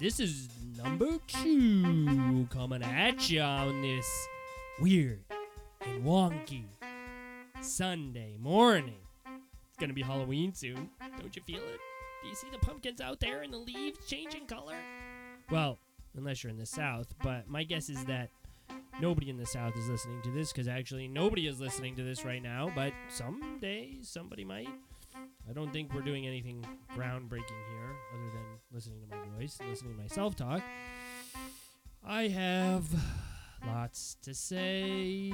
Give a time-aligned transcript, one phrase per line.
[0.00, 4.08] This is number two coming at you on this
[4.80, 5.18] weird
[5.84, 6.62] and wonky
[7.60, 9.00] Sunday morning.
[9.26, 10.88] It's gonna be Halloween soon.
[11.18, 11.80] Don't you feel it?
[12.22, 14.76] Do you see the pumpkins out there and the leaves changing color?
[15.50, 15.78] Well,
[16.16, 18.30] unless you're in the South, but my guess is that
[19.00, 22.24] nobody in the South is listening to this because actually nobody is listening to this
[22.24, 24.68] right now, but someday somebody might.
[25.48, 29.70] I don't think we're doing anything groundbreaking here other than listening to my voice and
[29.70, 30.62] listening to myself talk.
[32.04, 32.86] I have
[33.66, 35.32] lots to say.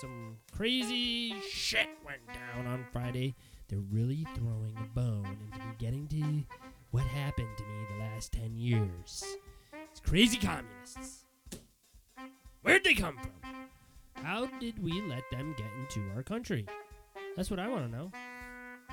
[0.00, 3.34] Some crazy shit went down on Friday.
[3.68, 6.44] They're really throwing a bone into getting to
[6.90, 9.24] what happened to me the last 10 years.
[9.90, 11.24] It's crazy communists.
[12.62, 14.24] Where'd they come from?
[14.24, 16.66] How did we let them get into our country?
[17.36, 18.10] That's what I want to know.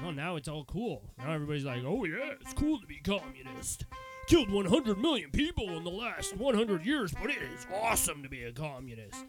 [0.01, 1.01] Well, now it's all cool.
[1.17, 3.85] Now everybody's like, oh, yeah, it's cool to be communist.
[4.27, 8.43] Killed 100 million people in the last 100 years, but it is awesome to be
[8.43, 9.25] a communist.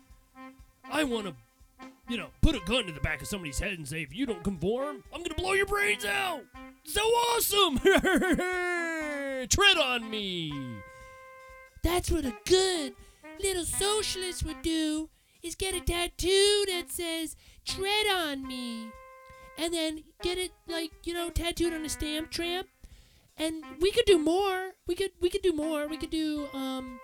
[0.91, 1.35] I want to,
[2.09, 4.27] you know, put a gun to the back of somebody's head and say, if you
[4.27, 6.43] don't conform, I'm going to blow your brains out.
[6.85, 7.79] So awesome!
[9.49, 10.53] Tread on me.
[11.83, 12.95] That's what a good
[13.43, 15.09] little socialist would do
[15.43, 18.91] is get a tattoo that says tread on me
[19.59, 22.69] and then get it like you know tattooed on a stamp tramp.
[23.37, 24.73] And we could do more.
[24.87, 25.87] We could we could do more.
[25.89, 27.01] We could do um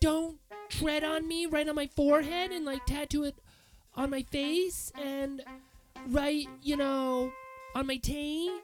[0.00, 0.38] don't
[0.68, 3.34] tread on me right on my forehead and like tattoo it
[3.94, 5.42] on my face and
[6.06, 7.32] right you know
[7.74, 8.62] on my taint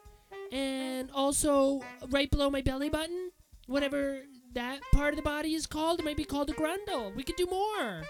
[0.53, 3.33] and also right below my belly button
[3.67, 4.21] whatever
[4.57, 6.01] that part of the body is called.
[6.01, 7.15] It might be called a grundle.
[7.15, 8.03] We could do more.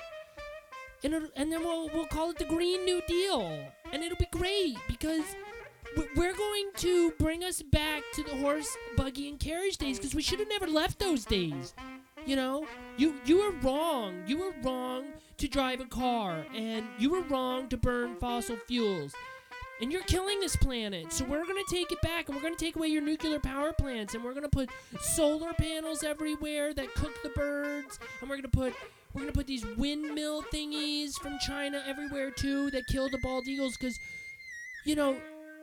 [1.05, 3.67] And, and then we'll, we'll call it the Green New Deal.
[3.97, 5.25] And it'll be great because
[6.17, 10.21] we're going to bring us back to the horse, buggy, and carriage days because we
[10.21, 11.73] should have never left those days.
[12.27, 12.67] You know,
[12.99, 14.23] you you were wrong.
[14.27, 15.05] You were wrong
[15.39, 19.15] to drive a car, and you were wrong to burn fossil fuels.
[19.81, 21.11] And you're killing this planet.
[21.11, 23.41] So we're going to take it back, and we're going to take away your nuclear
[23.41, 24.69] power plants, and we're going to put
[25.01, 28.75] solar panels everywhere that cook the birds, and we're going to put
[29.17, 33.75] we're gonna put these windmill thingies from China everywhere too that kill the bald eagles
[33.75, 33.99] because,
[34.85, 35.17] you know,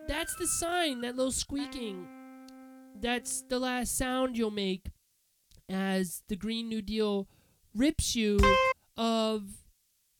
[0.07, 2.07] that's the sign, that little squeaking.
[2.99, 4.89] That's the last sound you'll make
[5.69, 7.27] as the Green New Deal
[7.75, 8.39] rips you
[8.97, 9.43] of,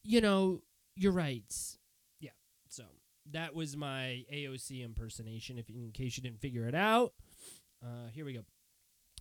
[0.04, 0.62] you know,
[0.96, 1.80] your rights.
[2.20, 2.32] Yeah,
[2.70, 2.84] so
[3.32, 7.14] that was my AOC impersonation, if in case you didn't figure it out.
[7.84, 8.42] Uh, here we go.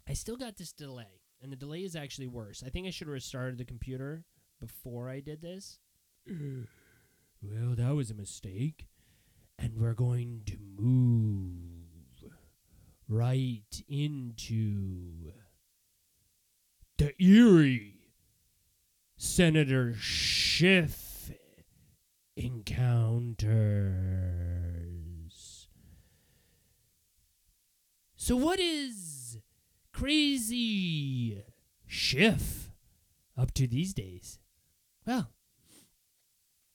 [0.07, 2.63] I still got this delay, and the delay is actually worse.
[2.65, 4.25] I think I should have restarted the computer
[4.61, 5.79] before I did this.
[6.29, 8.87] well, that was a mistake.
[9.59, 12.25] And we're going to move
[13.09, 15.33] right into
[16.97, 17.97] the eerie
[19.17, 21.31] Senator Schiff
[22.37, 23.39] encounters.
[28.17, 29.22] So, what is
[30.03, 31.45] crazy
[31.87, 32.73] Schiff
[33.39, 34.41] up to these days?
[35.07, 35.31] Well,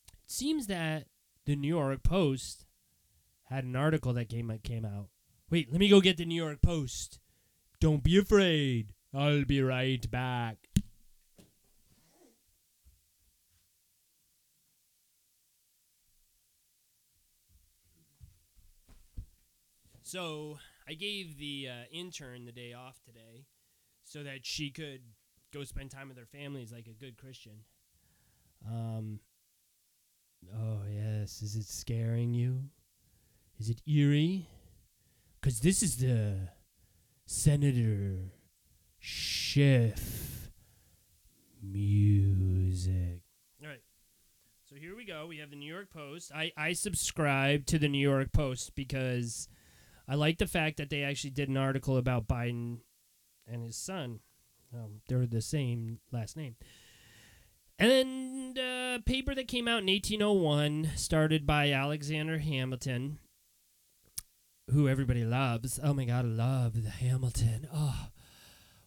[0.07, 1.07] it seems that
[1.45, 2.65] the New York Post
[3.49, 5.09] had an article that came came out.
[5.49, 7.19] Wait, let me go get the New York Post.
[7.81, 8.93] Don't be afraid.
[9.13, 10.57] I'll be right back.
[20.01, 23.46] So I gave the uh, intern the day off today
[24.03, 25.02] so that she could
[25.53, 27.64] go spend time with her families like a good Christian.
[28.66, 29.20] Um.
[30.56, 32.63] Oh yes, is it scaring you?
[33.60, 34.48] Is it eerie?
[35.42, 36.50] Cause this is the
[37.25, 38.31] Senator
[39.00, 40.51] Schiff
[41.62, 43.22] music.
[43.62, 43.81] All right.
[44.69, 45.28] So here we go.
[45.28, 46.31] We have the New York Post.
[46.33, 49.50] I I subscribe to the New York Post because
[50.07, 52.80] I like the fact that they actually did an article about Biden
[53.45, 54.19] and his son.
[54.74, 56.56] Um, they're the same last name.
[57.80, 63.19] And a paper that came out in 1801, started by Alexander Hamilton,
[64.71, 65.80] who everybody loves.
[65.83, 67.68] Oh my God, I love the Hamilton.
[67.74, 68.07] Oh,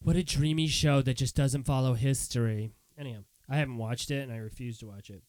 [0.00, 2.72] what a dreamy show that just doesn't follow history.
[2.99, 5.22] Anyhow, I haven't watched it and I refuse to watch it.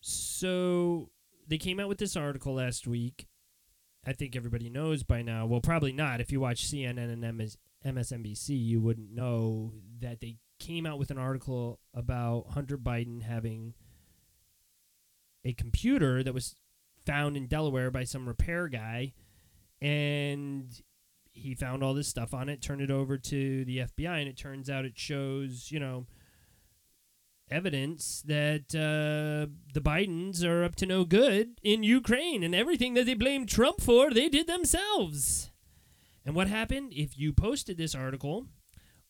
[0.00, 1.10] So
[1.46, 3.26] they came out with this article last week.
[4.06, 5.46] I think everybody knows by now.
[5.46, 6.20] Well, probably not.
[6.20, 11.10] If you watch CNN and MS- MSNBC, you wouldn't know that they came out with
[11.10, 13.74] an article about Hunter Biden having
[15.44, 16.56] a computer that was
[17.06, 19.14] found in Delaware by some repair guy,
[19.80, 20.82] and
[21.32, 24.36] he found all this stuff on it, turned it over to the FBI, and it
[24.36, 26.06] turns out it shows, you know,
[27.50, 33.06] evidence that uh, the Bidens are up to no good in Ukraine, and everything that
[33.06, 35.50] they blame Trump for, they did themselves.
[36.24, 36.92] And what happened?
[36.94, 38.46] If you posted this article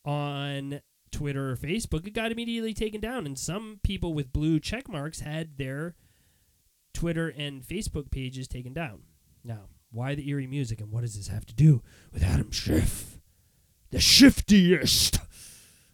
[0.04, 4.88] on Twitter or Facebook, it got immediately taken down, and some people with blue check
[4.88, 5.94] marks had their
[6.94, 9.02] Twitter and Facebook pages taken down.
[9.44, 11.82] Now, why the eerie music, and what does this have to do
[12.12, 13.18] with Adam Schiff,
[13.90, 15.18] the shiftiest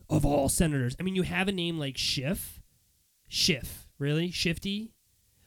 [0.08, 0.96] of all senators?
[0.98, 2.60] I mean, you have a name like Schiff,
[3.28, 4.92] Schiff, really shifty.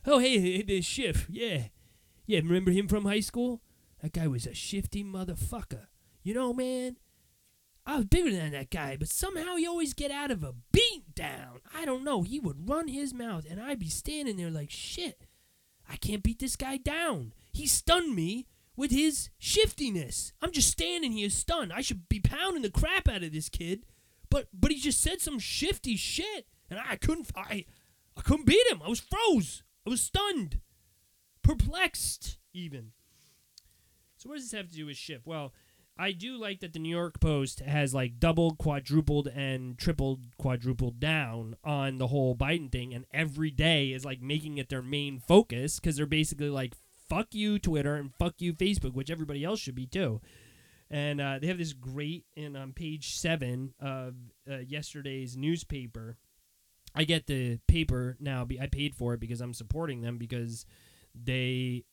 [0.06, 1.66] Oh, hey, hey, hey Schiff, yeah,
[2.26, 2.40] yeah.
[2.40, 3.62] Remember him from high school?
[4.02, 5.88] That guy was a shifty motherfucker.
[6.24, 6.98] You know, man.
[7.86, 11.16] I was bigger than that guy, but somehow he always get out of a beat
[11.16, 11.62] down.
[11.74, 12.22] I don't know.
[12.22, 15.26] He would run his mouth, and I'd be standing there like, shit,
[15.90, 17.34] I can't beat this guy down.
[17.52, 18.46] He stunned me
[18.76, 20.34] with his shiftiness.
[20.40, 21.74] I'm just standing here stunned.
[21.74, 23.86] I should be pounding the crap out of this kid,
[24.30, 27.66] but but he just said some shifty shit, and I couldn't I
[28.18, 28.82] I couldn't beat him.
[28.84, 29.64] I was froze.
[29.86, 30.60] I was stunned,
[31.42, 32.92] perplexed even.
[34.18, 35.26] So what does this have to do with Schiff?
[35.26, 35.54] Well,
[35.98, 41.00] I do like that the New York Post has like doubled, quadrupled, and tripled, quadrupled
[41.00, 45.20] down on the whole Biden thing, and every day is like making it their main
[45.20, 46.74] focus because they're basically like,
[47.10, 50.22] fuck you, Twitter, and fuck you, Facebook, which everybody else should be too.
[50.92, 54.16] And uh, they have this great, and on page seven of
[54.50, 56.18] uh, yesterday's newspaper,
[56.96, 58.48] I get the paper now.
[58.60, 60.66] I paid for it because I'm supporting them because
[61.14, 61.86] they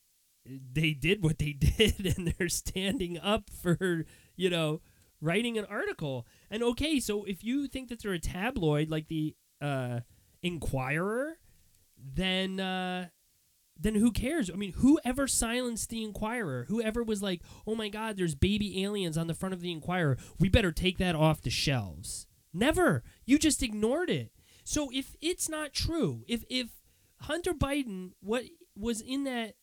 [0.72, 4.04] they did what they did and they're standing up for
[4.36, 4.80] you know
[5.20, 9.34] writing an article and okay so if you think that they're a tabloid like the
[9.60, 10.00] uh
[10.42, 11.38] Enquirer
[11.96, 13.08] then uh
[13.78, 14.50] then who cares?
[14.50, 19.18] I mean, whoever silenced the Enquirer, whoever was like, "Oh my God, there's baby aliens
[19.18, 20.16] on the front of the Enquirer.
[20.38, 23.02] We better take that off the shelves." Never.
[23.26, 24.32] You just ignored it.
[24.64, 26.68] So if it's not true, if if
[27.22, 28.44] Hunter Biden what
[28.74, 29.54] was in that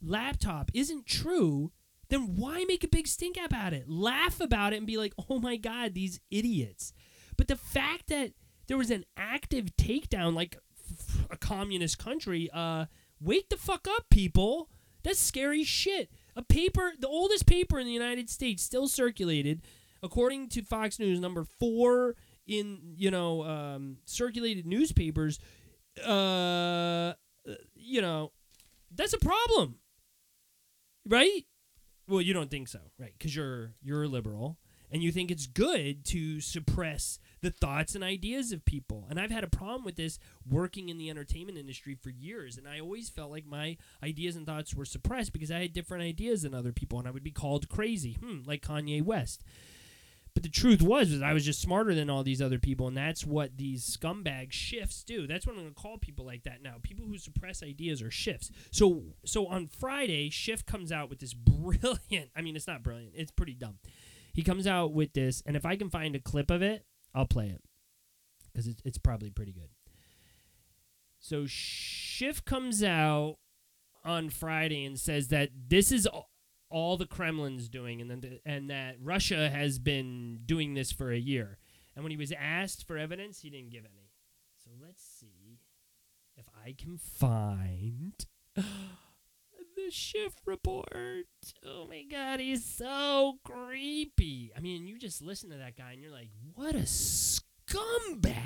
[0.00, 1.72] laptop isn't true,
[2.08, 3.88] then why make a big stink about it?
[3.88, 6.92] Laugh about it and be like, "Oh my God, these idiots!"
[7.36, 8.32] But the fact that
[8.66, 10.56] there was an active takedown, like
[11.30, 12.86] a communist country, uh,
[13.22, 14.68] wake the fuck up, people.
[15.02, 16.10] That's scary shit.
[16.36, 19.62] A paper, the oldest paper in the United States, still circulated,
[20.02, 22.16] according to Fox News, number four
[22.46, 25.38] in you know um, circulated newspapers.
[26.04, 27.12] Uh,
[27.74, 28.32] you know,
[28.94, 29.76] that's a problem
[31.06, 31.44] right?
[32.08, 33.12] Well, you don't think so, right?
[33.16, 34.58] Because you're you're a liberal
[34.90, 39.06] and you think it's good to suppress the thoughts and ideas of people.
[39.10, 40.18] And I've had a problem with this
[40.48, 44.46] working in the entertainment industry for years, and I always felt like my ideas and
[44.46, 47.30] thoughts were suppressed because I had different ideas than other people, and I would be
[47.30, 49.42] called crazy, hmm, like Kanye West.
[50.34, 52.96] But the truth was, was I was just smarter than all these other people, and
[52.96, 55.26] that's what these scumbag shifts do.
[55.26, 56.76] That's what I'm going to call people like that now.
[56.82, 58.50] People who suppress ideas are shifts.
[58.70, 62.30] So, so on Friday, Schiff comes out with this brilliant.
[62.34, 63.12] I mean, it's not brilliant.
[63.14, 63.78] It's pretty dumb.
[64.32, 67.26] He comes out with this, and if I can find a clip of it, I'll
[67.26, 67.62] play it
[68.52, 69.70] because it's it's probably pretty good.
[71.18, 73.36] So Schiff comes out
[74.04, 76.08] on Friday and says that this is
[76.68, 81.18] all the Kremlin's doing, and then and that Russia has been doing this for a
[81.18, 81.58] year.
[81.94, 84.10] And when he was asked for evidence, he didn't give any.
[84.64, 85.60] So let's see
[86.36, 88.14] if I can find
[89.84, 91.26] the Schiff report.
[91.66, 94.52] Oh my god, he's so creepy.
[94.56, 98.36] I mean, you just listen to that guy and you're like, what a scumbag.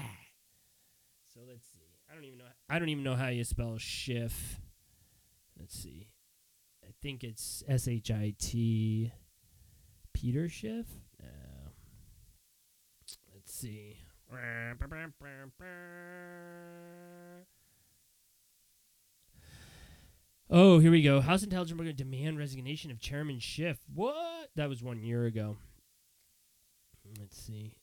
[1.32, 1.78] So let's see.
[2.10, 2.44] I don't even know.
[2.70, 4.60] I don't even know how you spell shift.
[5.58, 6.08] Let's see
[6.86, 9.12] I think it's S H I T.
[10.12, 10.86] Peter Schiff.
[11.20, 11.28] No.
[13.34, 13.98] Let's see.
[20.48, 21.20] Oh, here we go.
[21.20, 23.78] House Intelligence going to demand resignation of Chairman Schiff.
[23.92, 24.50] What?
[24.54, 25.56] That was one year ago.
[27.18, 27.74] Let's see.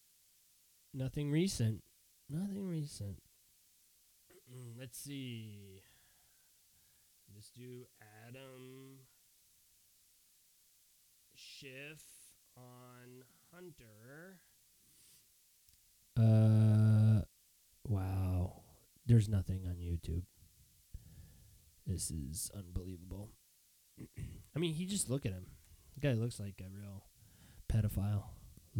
[0.93, 1.84] Nothing recent.
[2.29, 3.17] Nothing recent.
[4.50, 5.82] Mm, let's see.
[7.34, 7.86] Let's do
[8.27, 9.00] Adam
[11.36, 12.01] Schiff
[12.55, 14.39] on Hunter.
[16.17, 17.24] Uh,
[17.86, 18.62] wow.
[19.05, 20.24] There's nothing on YouTube.
[21.85, 23.29] This is unbelievable.
[24.55, 25.47] I mean, he just look at him.
[25.95, 27.03] The guy looks like a real
[27.71, 28.25] pedophile.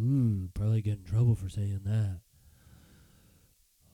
[0.00, 2.20] Ooh, probably get in trouble for saying that.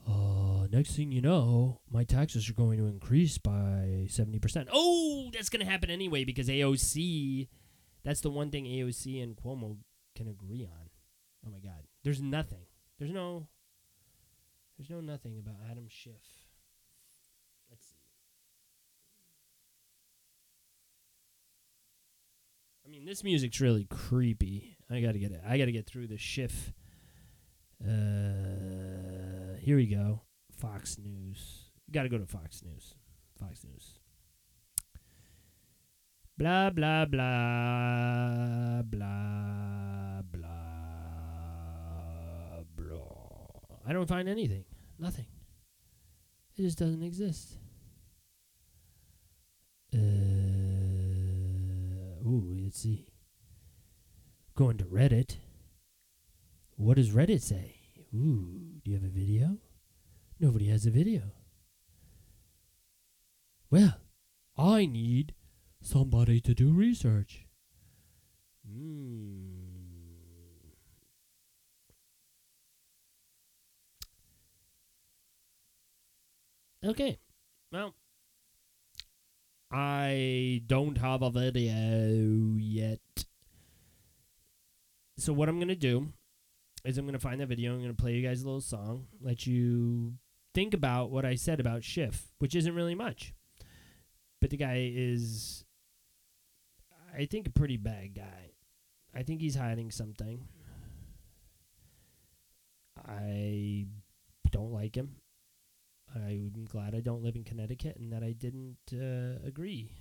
[0.09, 4.69] Uh, next thing you know, my taxes are going to increase by 70%.
[4.73, 7.49] Oh, that's going to happen anyway because AOC
[8.03, 9.77] That's the one thing AOC and Cuomo
[10.17, 10.91] can agree on.
[11.47, 12.65] Oh my God, there's nothing.
[12.99, 13.49] There's no.
[14.79, 16.15] There's no nothing about Adam Schiff.
[17.71, 17.97] Let's see.
[22.91, 24.77] I mean, this music's really creepy.
[24.91, 25.41] I gotta get it.
[25.47, 26.73] I gotta get through the shift.
[27.81, 30.23] Uh, here we go.
[30.59, 31.71] Fox News.
[31.93, 32.97] Got to go to Fox News.
[33.39, 34.01] Fox News.
[36.37, 40.63] Blah blah blah blah blah
[42.75, 43.21] blah.
[43.87, 44.65] I don't find anything.
[44.99, 45.27] Nothing.
[46.57, 47.57] It just doesn't exist.
[49.95, 50.30] Uh,
[52.27, 53.07] ooh, let's see.
[54.55, 55.37] Going to Reddit.
[56.77, 57.77] What does Reddit say?
[58.15, 59.59] Ooh, do you have a video?
[60.39, 61.23] Nobody has a video.
[63.71, 63.99] Well,
[64.57, 65.35] I need
[65.81, 67.47] somebody to do research.
[68.67, 69.61] Hmm.
[76.85, 77.19] Okay.
[77.71, 77.95] Well,
[79.73, 82.99] I don't have a video yet.
[85.17, 86.09] So what I'm to do
[86.85, 87.73] is I'm to find that video.
[87.73, 90.15] I'm to play you guys a little song, let you
[90.55, 93.35] think about what I said about Schiff, which isn't really much.
[94.41, 95.65] But the guy is,
[97.17, 98.53] I think, a pretty bad guy.
[99.15, 100.49] I think he's hiding something.
[103.07, 103.87] I
[104.51, 105.17] don't like him.
[106.15, 109.93] I'm glad I don't live in Connecticut and that I didn't uh, agree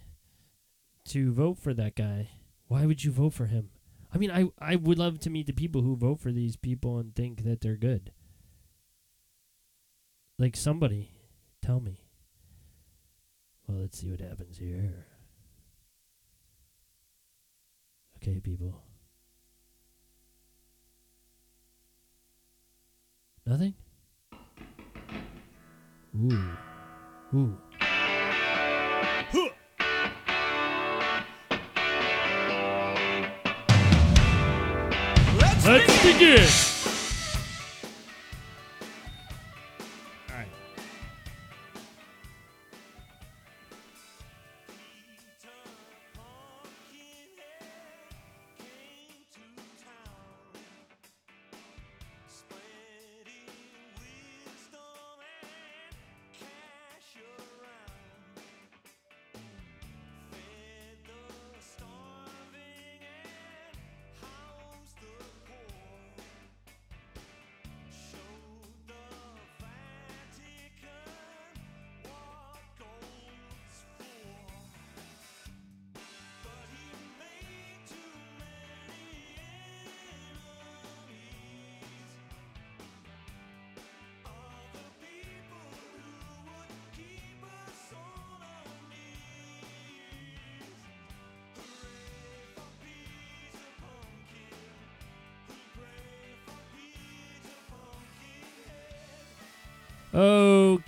[1.09, 2.29] to vote for that guy.
[2.67, 3.69] Why would you vote for him?
[4.13, 6.97] I mean, I I would love to meet the people who vote for these people
[6.97, 8.11] and think that they're good.
[10.39, 11.11] Like somebody,
[11.61, 11.99] tell me.
[13.67, 15.05] Well, let's see what happens here.
[18.17, 18.81] Okay, people.
[23.45, 23.73] Nothing?
[26.15, 26.57] Ooh.
[27.35, 27.55] Ooh.
[35.65, 36.78] Let's begin.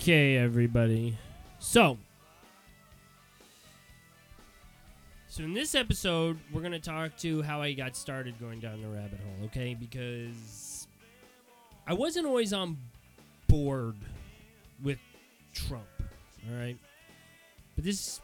[0.01, 1.15] Okay, everybody.
[1.59, 1.99] So,
[5.27, 8.87] so in this episode, we're gonna talk to how I got started going down the
[8.87, 9.45] rabbit hole.
[9.45, 10.87] Okay, because
[11.85, 12.77] I wasn't always on
[13.47, 13.93] board
[14.83, 14.97] with
[15.53, 15.85] Trump.
[16.49, 16.79] All right,
[17.75, 18.21] but this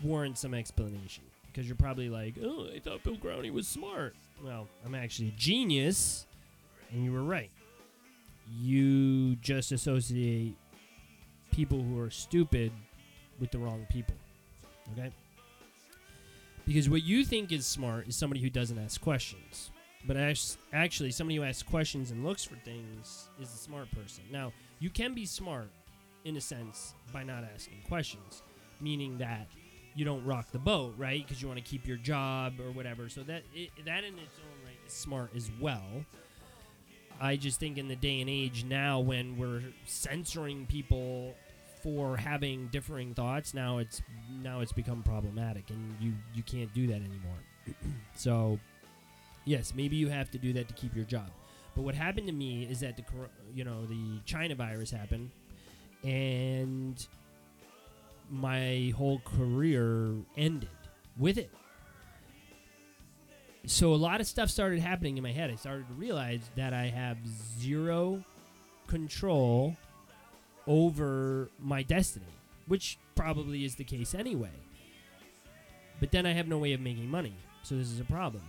[0.00, 4.68] warrants some explanation because you're probably like, "Oh, I thought Bill Growney was smart." Well,
[4.86, 6.24] I'm actually a genius,
[6.92, 7.50] and you were right
[8.60, 10.56] you just associate
[11.54, 12.72] people who are stupid
[13.38, 14.16] with the wrong people.
[14.92, 15.12] Okay?
[16.66, 19.70] Because what you think is smart is somebody who doesn't ask questions.
[20.06, 20.16] But
[20.72, 24.24] actually, somebody who asks questions and looks for things is a smart person.
[24.30, 25.70] Now, you can be smart
[26.24, 28.42] in a sense by not asking questions,
[28.80, 29.46] meaning that
[29.94, 31.24] you don't rock the boat, right?
[31.24, 33.08] Because you want to keep your job or whatever.
[33.08, 36.04] So that it, that in its own right is smart as well.
[37.20, 41.34] I just think in the day and age now when we're censoring people
[41.84, 44.02] for having differing thoughts, now it's
[44.42, 47.38] now it's become problematic and you you can't do that anymore.
[48.16, 48.58] so,
[49.44, 51.30] yes, maybe you have to do that to keep your job.
[51.76, 53.04] But what happened to me is that the
[53.54, 55.30] you know, the China virus happened
[56.02, 57.06] and
[58.30, 60.68] my whole career ended
[61.18, 61.50] with it
[63.66, 65.50] so a lot of stuff started happening in my head.
[65.50, 67.16] I started to realize that I have
[67.58, 68.22] zero
[68.86, 69.76] control
[70.66, 72.26] over my destiny,
[72.66, 74.50] which probably is the case anyway.
[76.00, 77.34] But then I have no way of making money.
[77.62, 78.42] So this is a problem.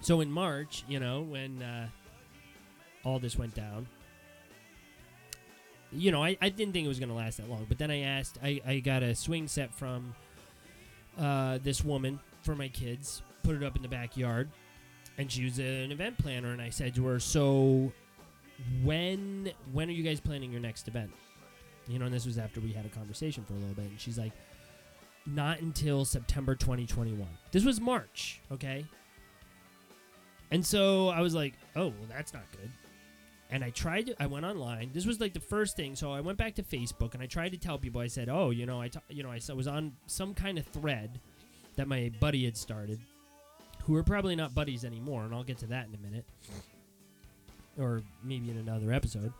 [0.00, 1.88] So in March, you know, when uh,
[3.04, 3.86] all this went down,
[5.92, 7.66] you know, I, I didn't think it was going to last that long.
[7.68, 10.14] But then I asked, I, I got a swing set from
[11.18, 14.50] uh, this woman for my kids, put it up in the backyard,
[15.16, 16.52] and she was an event planner.
[16.52, 17.92] And I said to her, "So,
[18.82, 21.12] when when are you guys planning your next event?"
[21.86, 24.00] You know, and this was after we had a conversation for a little bit, and
[24.00, 24.32] she's like,
[25.26, 28.84] "Not until September 2021." This was March, okay.
[30.50, 32.70] And so I was like, "Oh, well, that's not good."
[33.50, 34.90] and I tried to, I went online.
[34.92, 35.94] This was like the first thing.
[35.94, 38.00] So I went back to Facebook and I tried to tell people.
[38.00, 40.66] I said, "Oh, you know, I, t- you know, I was on some kind of
[40.66, 41.20] thread
[41.76, 42.98] that my buddy had started,
[43.84, 46.24] who are probably not buddies anymore, and I'll get to that in a minute,
[47.78, 49.32] or maybe in another episode."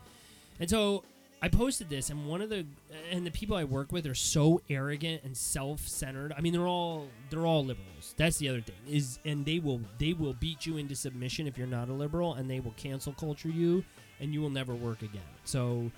[0.59, 1.03] And so
[1.41, 2.65] I posted this, and one of the
[3.11, 6.33] and the people I work with are so arrogant and self-centered.
[6.35, 8.15] I mean, they're all they're all liberals.
[8.17, 11.57] That's the other thing is, and they will they will beat you into submission if
[11.57, 13.83] you're not a liberal, and they will cancel culture you
[14.19, 15.21] and you will never work again.
[15.43, 15.91] So,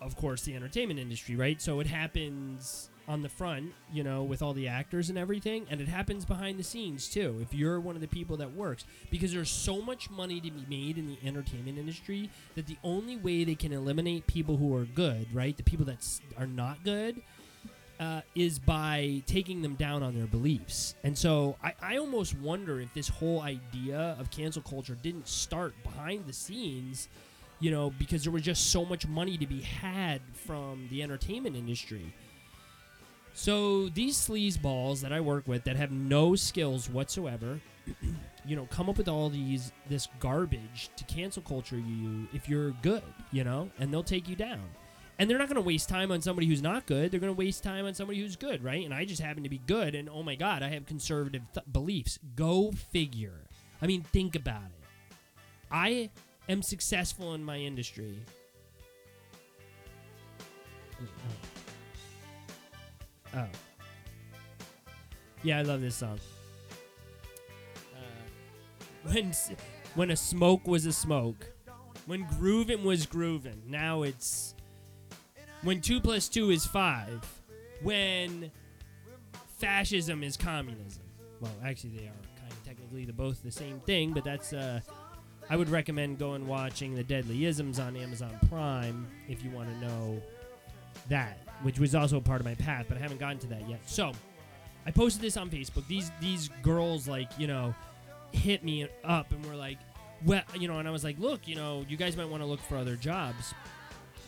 [0.00, 1.60] of course, the entertainment industry, right?
[1.60, 5.80] So it happens on the front, you know, with all the actors and everything, and
[5.80, 7.38] it happens behind the scenes too.
[7.40, 10.64] If you're one of the people that works, because there's so much money to be
[10.68, 14.84] made in the entertainment industry that the only way they can eliminate people who are
[14.84, 16.04] good, right, the people that
[16.36, 17.22] are not good,
[17.98, 20.94] uh, is by taking them down on their beliefs.
[21.02, 25.74] And so I, I almost wonder if this whole idea of cancel culture didn't start
[25.82, 27.08] behind the scenes,
[27.58, 31.56] you know, because there was just so much money to be had from the entertainment
[31.56, 32.12] industry.
[33.38, 37.60] So these sleaze balls that I work with that have no skills whatsoever,
[38.44, 42.72] you know, come up with all these this garbage to cancel culture you if you're
[42.82, 44.64] good, you know, and they'll take you down.
[45.20, 47.12] And they're not going to waste time on somebody who's not good.
[47.12, 48.84] They're going to waste time on somebody who's good, right?
[48.84, 49.94] And I just happen to be good.
[49.94, 52.18] And oh my God, I have conservative th- beliefs.
[52.34, 53.46] Go figure.
[53.80, 55.16] I mean, think about it.
[55.70, 56.10] I
[56.48, 58.18] am successful in my industry.
[61.00, 61.57] Oh.
[65.42, 66.18] Yeah, I love this song.
[67.94, 69.32] Uh, when
[69.94, 71.52] when a smoke was a smoke,
[72.06, 73.62] when grooving was grooving.
[73.66, 74.54] Now it's
[75.62, 77.26] when 2 plus 2 is 5,
[77.82, 78.50] when
[79.58, 81.02] fascism is communism.
[81.40, 84.52] Well, actually, they are kind of technically the both the same thing, but that's.
[84.52, 84.80] Uh,
[85.50, 89.86] I would recommend going watching the Deadly Isms on Amazon Prime if you want to
[89.86, 90.20] know
[91.08, 93.68] that, which was also a part of my path, but I haven't gotten to that
[93.68, 93.80] yet.
[93.86, 94.12] So,
[94.86, 95.86] I posted this on Facebook.
[95.86, 97.74] These these girls like you know
[98.32, 99.78] hit me up and were like,
[100.24, 102.46] well, you know, and I was like, look, you know, you guys might want to
[102.46, 103.54] look for other jobs.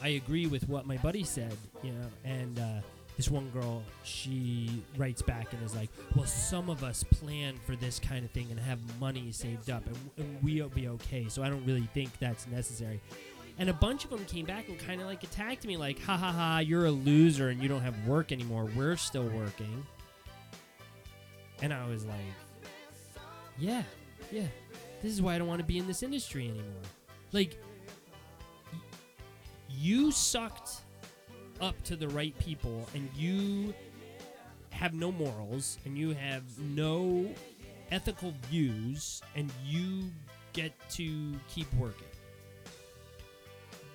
[0.03, 2.81] I agree with what my buddy said, you know, and uh,
[3.17, 7.77] this one girl, she writes back and is like, well, some of us plan for
[7.77, 11.29] this kind of thing and have money saved up, and, and we'll be okay.
[11.29, 13.01] So I don't really think that's necessary.
[13.61, 16.17] And a bunch of them came back and kind of like attacked me, like, ha
[16.17, 18.69] ha ha, you're a loser and you don't have work anymore.
[18.75, 19.87] We're still working.
[21.61, 22.17] And I was like,
[23.59, 23.83] yeah,
[24.33, 24.47] yeah,
[25.03, 26.83] this is why I don't want to be in this industry anymore.
[27.33, 27.59] Like,
[29.69, 30.81] you sucked
[31.61, 33.75] up to the right people and you
[34.71, 37.29] have no morals and you have no
[37.91, 40.05] ethical views and you
[40.55, 42.07] get to keep working.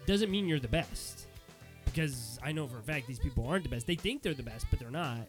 [0.06, 1.28] Doesn't mean you're the best.
[1.86, 3.88] Because I know for a fact these people aren't the best.
[3.88, 5.28] They think they're the best, but they're not.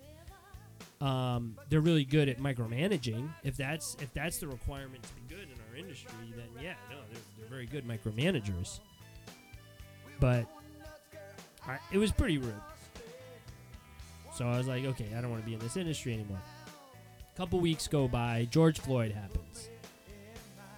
[1.01, 3.29] Um, they're really good at micromanaging.
[3.45, 6.97] If that's if that's the requirement to be good in our industry, then yeah, no,
[7.13, 8.81] they're, they're very good micromanagers
[10.21, 10.47] but
[11.67, 12.55] I, it was pretty rude.
[14.35, 16.41] So I was like, okay, I don't want to be in this industry anymore.
[17.35, 19.71] A couple weeks go by, George Floyd happens.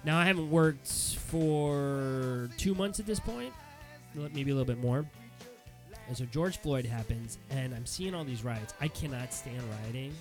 [0.05, 3.53] Now I haven't worked for two months at this point,
[4.15, 5.05] maybe a little bit more.
[6.07, 8.73] And so George Floyd happens, and I'm seeing all these riots.
[8.81, 10.13] I cannot stand rioting.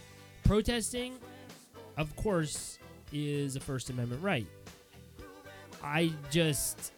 [0.44, 1.14] Protesting,
[1.96, 2.78] of course,
[3.12, 4.46] is a First Amendment right.
[5.82, 6.92] I just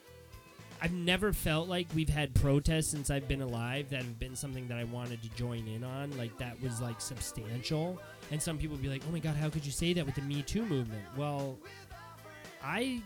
[0.82, 4.66] I've never felt like we've had protests since I've been alive that have been something
[4.68, 6.16] that I wanted to join in on.
[6.16, 8.00] Like that was like substantial.
[8.30, 10.22] And some people be like, "Oh my God, how could you say that with the
[10.22, 11.58] Me Too movement?" Well,
[12.64, 13.02] I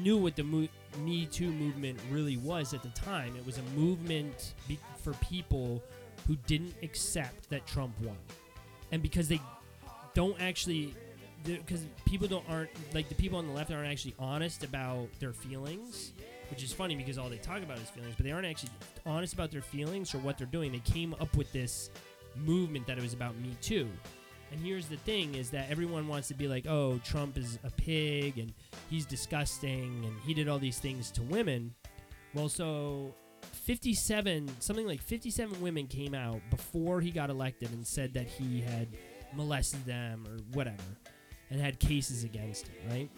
[0.00, 3.34] knew what the Mo- Me Too movement really was at the time.
[3.36, 5.82] It was a movement be- for people
[6.26, 8.16] who didn't accept that Trump won,
[8.92, 9.40] and because they
[10.14, 10.94] don't actually
[11.44, 15.32] because people don't aren't like the people on the left aren't actually honest about their
[15.32, 16.12] feelings
[16.50, 18.70] which is funny because all they talk about is feelings, but they aren't actually
[19.04, 20.72] honest about their feelings or what they're doing.
[20.72, 21.90] They came up with this
[22.36, 23.88] movement that it was about Me Too.
[24.50, 27.70] And here's the thing is that everyone wants to be like, "Oh, Trump is a
[27.70, 28.52] pig and
[28.88, 31.74] he's disgusting and he did all these things to women."
[32.34, 33.14] Well, so
[33.52, 38.60] 57 something like 57 women came out before he got elected and said that he
[38.60, 38.88] had
[39.34, 40.82] molested them or whatever
[41.50, 43.10] and had cases against him, right?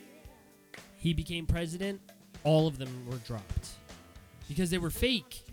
[0.96, 2.00] He became president,
[2.44, 3.68] all of them were dropped
[4.48, 5.44] because they were fake.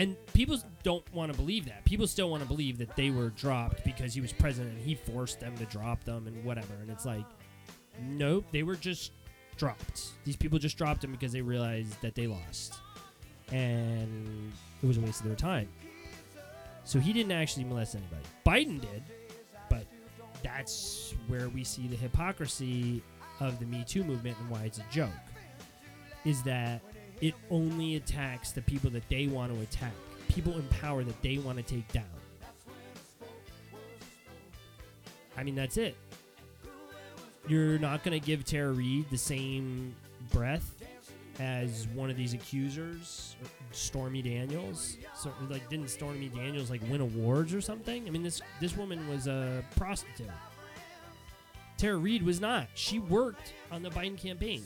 [0.00, 1.84] And people don't want to believe that.
[1.84, 4.94] People still want to believe that they were dropped because he was president and he
[4.94, 6.72] forced them to drop them and whatever.
[6.80, 7.26] And it's like,
[8.00, 9.12] nope, they were just
[9.58, 10.12] dropped.
[10.24, 12.76] These people just dropped him because they realized that they lost.
[13.52, 14.50] And
[14.82, 15.68] it was a waste of their time.
[16.84, 18.22] So he didn't actually molest anybody.
[18.46, 19.02] Biden did,
[19.68, 19.84] but
[20.42, 23.02] that's where we see the hypocrisy
[23.38, 25.10] of the Me Too movement and why it's a joke.
[26.24, 26.80] Is that
[27.20, 29.92] it only attacks the people that they want to attack,
[30.28, 32.04] people in power that they want to take down.
[35.36, 35.96] I mean, that's it.
[37.48, 39.94] You're not going to give Tara Reade the same
[40.32, 40.74] breath
[41.38, 43.36] as one of these accusers,
[43.72, 44.98] Stormy Daniels.
[45.16, 48.06] So, like, didn't Stormy Daniels like win awards or something?
[48.06, 50.28] I mean, this this woman was a prostitute.
[51.78, 52.66] Tara Reade was not.
[52.74, 54.62] She worked on the Biden campaign,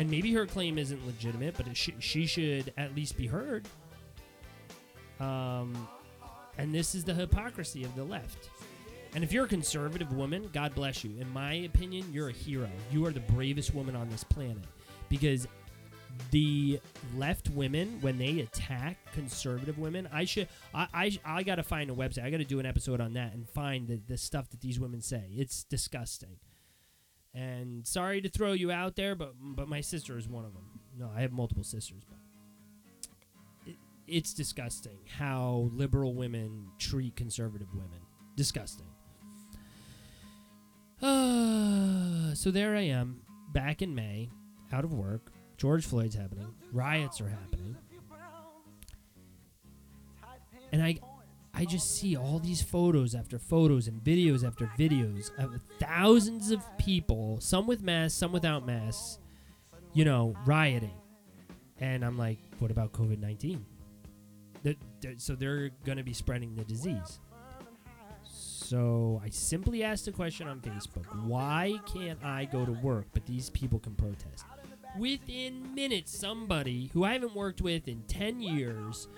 [0.00, 3.68] and maybe her claim isn't legitimate, but sh- she should at least be heard.
[5.20, 5.86] Um,
[6.56, 8.48] and this is the hypocrisy of the left.
[9.14, 11.20] And if you're a conservative woman, God bless you.
[11.20, 12.70] In my opinion, you're a hero.
[12.90, 14.64] You are the bravest woman on this planet
[15.10, 15.46] because
[16.30, 16.80] the
[17.14, 21.94] left women when they attack conservative women i should i i, I gotta find a
[21.94, 24.78] website i gotta do an episode on that and find the, the stuff that these
[24.78, 26.36] women say it's disgusting
[27.34, 30.64] and sorry to throw you out there but but my sister is one of them
[30.98, 32.18] no i have multiple sisters but
[33.66, 38.00] it, it's disgusting how liberal women treat conservative women
[38.36, 38.86] disgusting
[41.02, 43.20] uh, so there i am
[43.52, 44.28] back in may
[44.72, 46.54] out of work George Floyd's happening.
[46.72, 47.76] Riots are happening.
[50.72, 50.98] And I
[51.60, 56.64] I just see all these photos after photos and videos after videos of thousands of
[56.78, 59.18] people, some with masks, some without masks,
[59.92, 60.94] you know, rioting.
[61.78, 63.66] And I'm like, what about COVID 19?
[65.18, 67.20] So they're going to be spreading the disease.
[68.24, 73.26] So I simply asked a question on Facebook why can't I go to work, but
[73.26, 74.46] these people can protest?
[74.98, 79.08] within minutes, somebody who I haven't worked with in 10 years,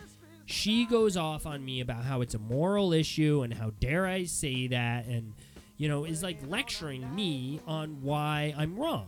[0.46, 4.24] she goes off on me about how it's a moral issue and how dare I
[4.24, 5.35] say that, and,
[5.76, 9.07] you know, is like lecturing me on why I'm wrong.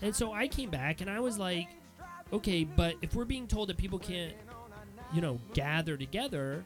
[0.00, 1.68] And so I came back and I was like,
[2.32, 4.34] okay, but if we're being told that people can't,
[5.12, 6.64] you know, gather together,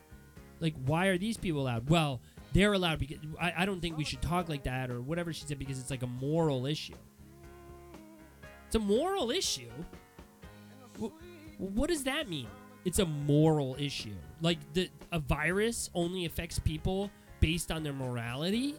[0.60, 1.90] like, why are these people allowed?
[1.90, 2.20] Well,
[2.52, 5.44] they're allowed because I, I don't think we should talk like that or whatever she
[5.44, 6.94] said because it's like a moral issue.
[8.66, 9.70] It's a moral issue.
[11.58, 12.48] What does that mean?
[12.86, 14.14] It's a moral issue.
[14.40, 18.76] Like the a virus only affects people based on their morality?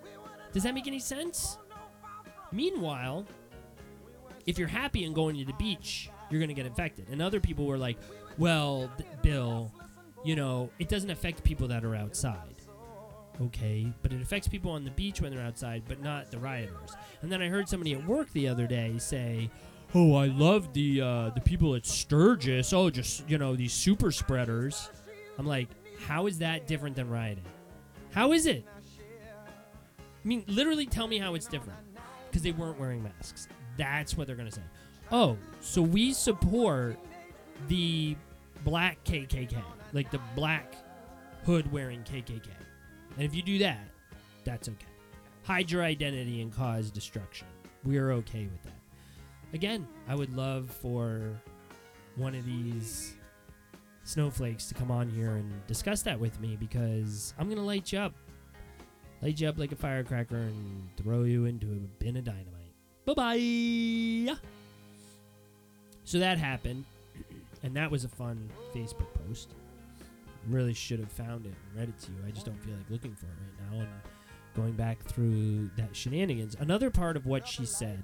[0.54, 1.58] Does that make any sense?
[2.54, 3.26] Meanwhile,
[4.46, 7.10] if you're happy and going to the beach, you're going to get infected.
[7.12, 7.98] And other people were like,
[8.38, 8.89] "Well,
[9.22, 9.74] Bill,
[10.24, 12.56] you know, it doesn't affect people that are outside."
[13.41, 16.96] Okay, but it affects people on the beach when they're outside, but not the rioters.
[17.22, 19.52] And then I heard somebody at work the other day say,
[19.95, 22.73] oh, I love the uh, the people at Sturgis.
[22.73, 24.89] Oh, just you know these super spreaders.
[25.38, 25.67] I'm like,
[26.06, 27.43] how is that different than rioting?
[28.12, 28.65] How is it?
[30.00, 31.80] I mean, literally tell me how it's different.
[32.30, 33.47] Because they weren't wearing masks.
[33.78, 34.63] That's what they're gonna say.
[35.12, 36.97] Oh, so we support
[37.67, 38.15] the
[38.65, 39.62] black KKK,
[39.93, 40.76] like the black
[41.45, 42.50] hood wearing KKK.
[43.15, 43.88] And if you do that,
[44.43, 44.86] that's okay.
[45.43, 47.47] Hide your identity and cause destruction.
[47.86, 48.77] We are okay with that
[49.54, 51.40] again, I would love for
[52.16, 53.14] one of these
[54.04, 58.00] snowflakes to come on here and discuss that with me because I'm gonna light you
[58.00, 58.14] up,
[59.22, 62.74] light you up like a firecracker, and throw you into a bin of dynamite.
[63.06, 64.36] Bye bye.
[66.04, 66.86] So that happened,
[67.64, 69.50] and that was a fun Facebook post.
[70.48, 72.18] Really should have found it and read it to you.
[72.26, 73.90] I just don't feel like looking for it right now and
[74.56, 76.56] going back through that shenanigans.
[76.60, 78.02] Another part of what she said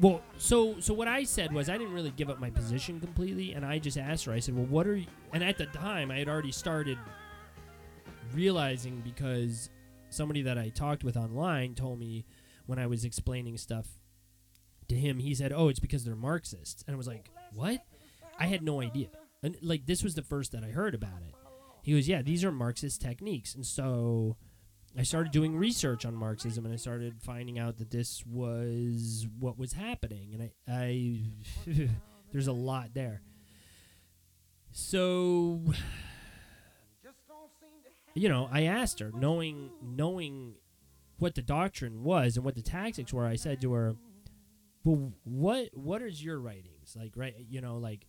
[0.00, 3.52] well, so so what I said was I didn't really give up my position completely,
[3.52, 4.32] and I just asked her.
[4.32, 6.98] I said, "Well, what are you?" And at the time, I had already started
[8.34, 9.70] realizing because
[10.10, 12.24] somebody that I talked with online told me
[12.66, 13.86] when I was explaining stuff
[14.88, 17.84] to him, he said, "Oh, it's because they're Marxists," and I was like, "What?"
[18.38, 19.08] I had no idea,
[19.42, 21.34] and like this was the first that I heard about it.
[21.82, 23.54] he goes, yeah, these are Marxist techniques.
[23.54, 24.36] And so
[24.98, 29.58] I started doing research on Marxism and I started finding out that this was what
[29.58, 30.30] was happening.
[30.32, 31.20] And I, I
[32.32, 33.22] there's a lot there.
[34.72, 35.60] So,
[38.14, 40.54] you know, I asked her, knowing knowing
[41.18, 43.26] what the doctrine was and what the tactics were.
[43.26, 43.96] I said to her,
[44.84, 47.12] "Well, what what is your writings like?
[47.16, 47.34] Right?
[47.48, 48.06] You know, like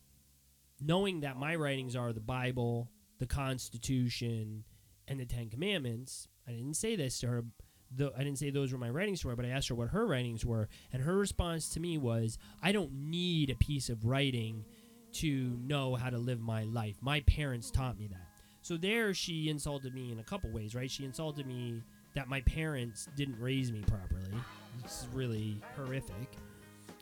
[0.82, 4.64] knowing that my writings are the Bible, the Constitution,
[5.08, 6.28] and the Ten Commandments.
[6.48, 7.46] I didn't say this to her.
[7.90, 9.90] Though I didn't say those were my writings to her, but I asked her what
[9.90, 14.06] her writings were, and her response to me was, "I don't need a piece of
[14.06, 14.66] writing
[15.14, 16.98] to know how to live my life.
[17.02, 18.28] My parents taught me that."
[18.62, 20.92] So there, she insulted me in a couple ways, right?
[20.92, 21.82] She insulted me
[22.14, 24.34] that my parents didn't raise me properly.
[24.84, 26.38] It's really horrific.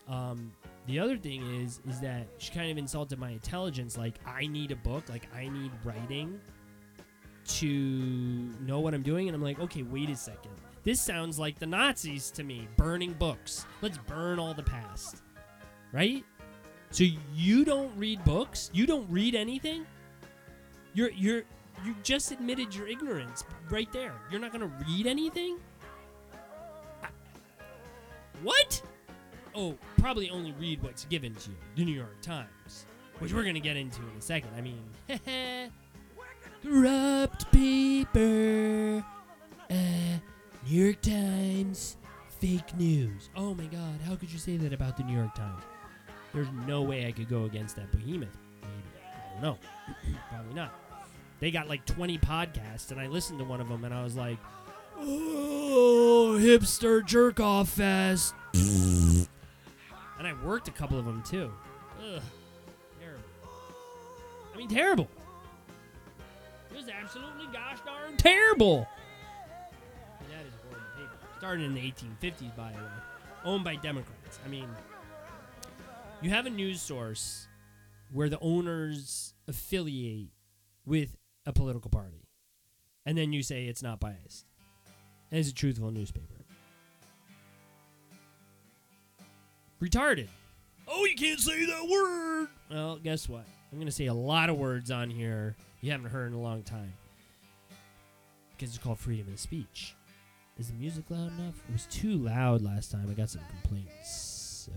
[0.07, 0.51] Um,
[0.85, 3.97] the other thing is, is that she kind of insulted my intelligence.
[3.97, 6.39] Like I need a book, like I need writing
[7.45, 9.27] to know what I'm doing.
[9.27, 10.51] And I'm like, okay, wait a second.
[10.83, 13.65] This sounds like the Nazis to me, burning books.
[13.81, 15.23] Let's burn all the past,
[15.91, 16.23] right?
[16.91, 18.69] So you don't read books?
[18.71, 19.85] You don't read anything?
[20.93, 21.43] You're you're
[21.83, 24.13] you just admitted your ignorance right there.
[24.31, 25.57] You're not gonna read anything?
[28.43, 28.81] What?
[29.55, 31.55] Oh, probably only read what's given to you.
[31.75, 32.85] The New York Times,
[33.19, 34.51] which we're gonna get into in a second.
[34.55, 34.83] I mean,
[36.65, 39.03] corrupt paper.
[39.69, 39.73] Uh,
[40.67, 41.97] New York Times,
[42.39, 43.29] fake news.
[43.35, 45.63] Oh my God, how could you say that about the New York Times?
[46.33, 48.29] There's no way I could go against that behemoth.
[48.61, 49.57] Maybe I don't know.
[50.29, 50.73] Probably not.
[51.39, 54.15] They got like 20 podcasts, and I listened to one of them, and I was
[54.15, 54.37] like,
[54.97, 59.27] "Oh, hipster jerk off fest." and
[60.21, 61.51] I worked a couple of them too.
[61.99, 62.21] Ugh,
[62.99, 63.23] terrible.
[64.53, 65.09] I mean, terrible.
[66.75, 68.85] It was absolutely gosh darn terrible.
[70.29, 71.37] That is a horrible paper.
[71.37, 72.89] Started in the 1850s, by the way.
[73.45, 74.39] Owned by Democrats.
[74.45, 74.67] I mean,
[76.21, 77.47] you have a news source
[78.11, 80.31] where the owners affiliate
[80.85, 82.27] with a political party,
[83.05, 84.45] and then you say it's not biased.
[85.31, 86.43] And it's a truthful newspaper.
[89.81, 90.27] Retarded.
[90.89, 92.49] Oh, you can't say that word.
[92.69, 93.45] Well, guess what?
[93.71, 95.55] I'm going to say a lot of words on here
[95.85, 96.91] you haven't heard in a long time.
[98.51, 99.95] Because it's called freedom of speech.
[100.57, 101.53] Is the music loud enough?
[101.69, 103.07] It was too loud last time.
[103.07, 104.65] I got some complaints.
[104.65, 104.71] So.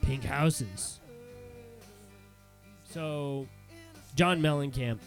[0.00, 1.00] Pink houses.
[2.84, 3.46] So,
[4.14, 5.00] John Mellencamp.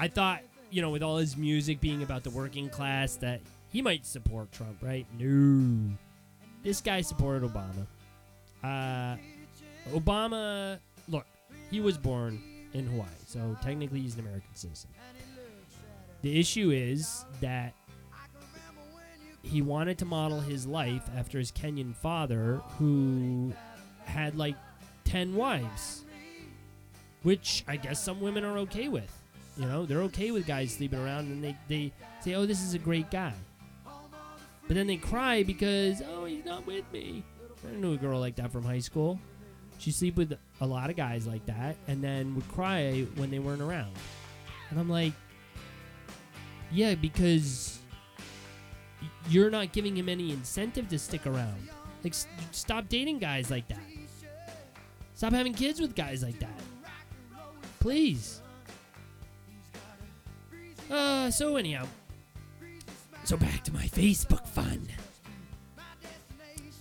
[0.00, 0.40] I thought,
[0.72, 4.50] you know, with all his music being about the working class, that he might support
[4.50, 5.06] Trump, right?
[5.16, 5.96] No.
[6.64, 7.86] This guy supported Obama.
[8.64, 9.16] Uh,
[9.92, 10.80] Obama,
[11.70, 14.90] he was born in Hawaii, so technically he's an American citizen.
[16.22, 17.74] The issue is that
[19.42, 23.52] he wanted to model his life after his Kenyan father, who
[24.04, 24.56] had like
[25.04, 26.04] 10 wives,
[27.22, 29.16] which I guess some women are okay with.
[29.56, 32.74] You know, they're okay with guys sleeping around and they, they say, oh, this is
[32.74, 33.34] a great guy.
[34.66, 37.24] But then they cry because, oh, he's not with me.
[37.68, 39.18] I knew a girl like that from high school.
[39.80, 43.38] She sleep with a lot of guys like that and then would cry when they
[43.38, 43.92] weren't around.
[44.68, 45.14] And I'm like,
[46.70, 47.78] yeah, because
[49.30, 51.68] you're not giving him any incentive to stick around.
[52.04, 52.14] Like,
[52.50, 53.80] stop dating guys like that.
[55.14, 56.60] Stop having kids with guys like that.
[57.78, 58.42] Please.
[60.90, 61.86] Uh, so anyhow.
[63.24, 64.86] So back to my Facebook fun.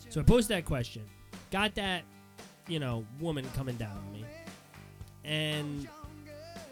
[0.09, 1.03] So I posted that question.
[1.51, 2.03] Got that,
[2.69, 4.25] you know, woman coming down on me.
[5.25, 5.87] And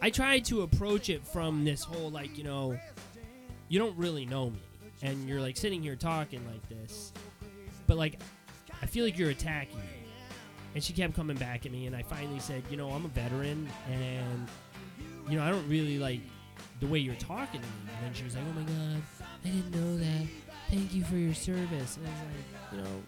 [0.02, 2.80] I tried to approach it from this whole, like, you know,
[3.68, 4.62] you don't really know me.
[5.02, 7.12] And you're, like, sitting here talking like this.
[7.88, 8.20] But, like,
[8.82, 9.84] I feel like you're attacking me.
[10.76, 11.88] And she kept coming back at me.
[11.88, 13.68] And I finally said, you know, I'm a veteran.
[13.92, 14.48] And,
[15.30, 16.22] you know, I don't really like
[16.80, 17.74] the way you're talking to me.
[17.98, 19.02] And then she was like, oh my God,
[19.44, 20.28] I didn't know that.
[20.70, 21.98] Thank you for your service.
[21.98, 23.04] And I was like, you know,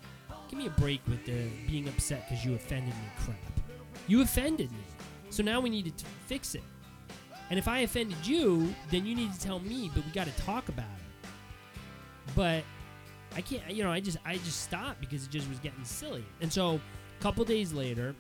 [0.49, 3.38] give me a break with the being upset because you offended me crap.
[4.07, 4.83] You offended me.
[5.29, 6.63] So now we need to fix it.
[7.49, 10.35] And if I offended you, then you need to tell me, but we got to
[10.43, 11.29] talk about it.
[12.35, 12.63] But
[13.35, 16.25] I can't, you know, I just I just stopped because it just was getting silly.
[16.41, 18.15] And so a couple days later,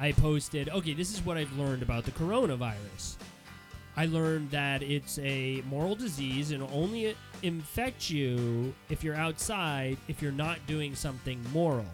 [0.00, 3.16] I posted, okay, this is what I've learned about the coronavirus.
[3.98, 10.22] I learned that it's a moral disease and only infect you if you're outside, if
[10.22, 11.84] you're not doing something moral.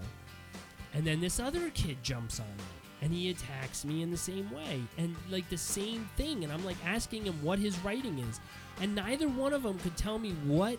[0.93, 2.63] And then this other kid jumps on me
[3.01, 6.45] and he attacks me in the same way and like the same thing.
[6.45, 8.39] And i'm like asking him what his writing is.
[8.83, 10.77] And neither one of them could tell me what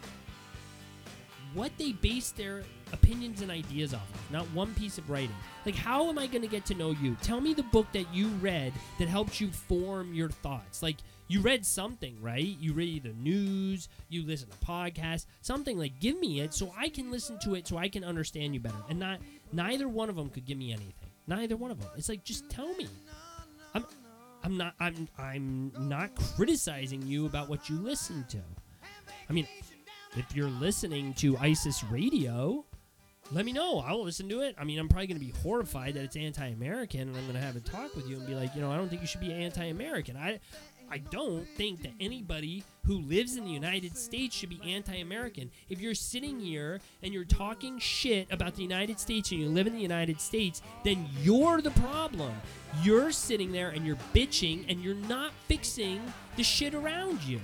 [1.55, 4.31] what they base their opinions and ideas off of.
[4.31, 5.35] Not one piece of writing.
[5.65, 7.17] Like how am i going to get to know you?
[7.23, 10.83] Tell me the book that you read that helped you form your thoughts.
[10.83, 15.99] Like you read something right you read the news you listen to podcasts something like
[15.99, 18.75] give me it so i can listen to it so i can understand you better
[18.89, 19.19] and not
[19.51, 22.49] neither one of them could give me anything neither one of them it's like just
[22.49, 22.87] tell me
[23.73, 23.85] i'm
[24.43, 28.39] i'm not i'm i'm not criticizing you about what you listen to
[29.29, 29.47] i mean
[30.15, 32.63] if you're listening to isis radio
[33.31, 33.79] let me know.
[33.79, 34.55] I'll listen to it.
[34.57, 37.41] I mean, I'm probably going to be horrified that it's anti-American, and I'm going to
[37.41, 39.21] have a talk with you and be like, you know, I don't think you should
[39.21, 40.15] be anti-American.
[40.15, 40.39] I,
[40.89, 45.49] I don't think that anybody who lives in the United States should be anti-American.
[45.69, 49.67] If you're sitting here and you're talking shit about the United States and you live
[49.67, 52.33] in the United States, then you're the problem.
[52.83, 56.01] You're sitting there and you're bitching and you're not fixing
[56.37, 57.39] the shit around you.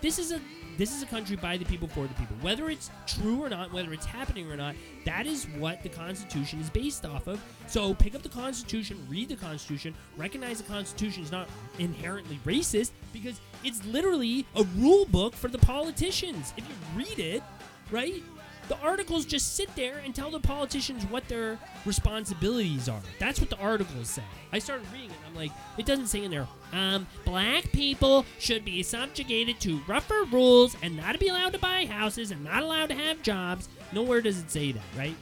[0.00, 0.40] This is a
[0.80, 2.34] this is a country by the people for the people.
[2.40, 6.58] Whether it's true or not, whether it's happening or not, that is what the Constitution
[6.58, 7.38] is based off of.
[7.66, 12.92] So pick up the Constitution, read the Constitution, recognize the Constitution is not inherently racist
[13.12, 16.54] because it's literally a rule book for the politicians.
[16.56, 17.42] If you read it,
[17.90, 18.22] right?
[18.68, 23.02] The articles just sit there and tell the politicians what their responsibilities are.
[23.18, 24.22] That's what the articles say.
[24.50, 28.64] I started reading it I'm like, it doesn't say in there, um, black people should
[28.64, 32.88] be subjugated to rougher rules and not be allowed to buy houses and not allowed
[32.90, 33.68] to have jobs.
[33.92, 35.16] Nowhere does it say that, right?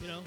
[0.00, 0.20] You know?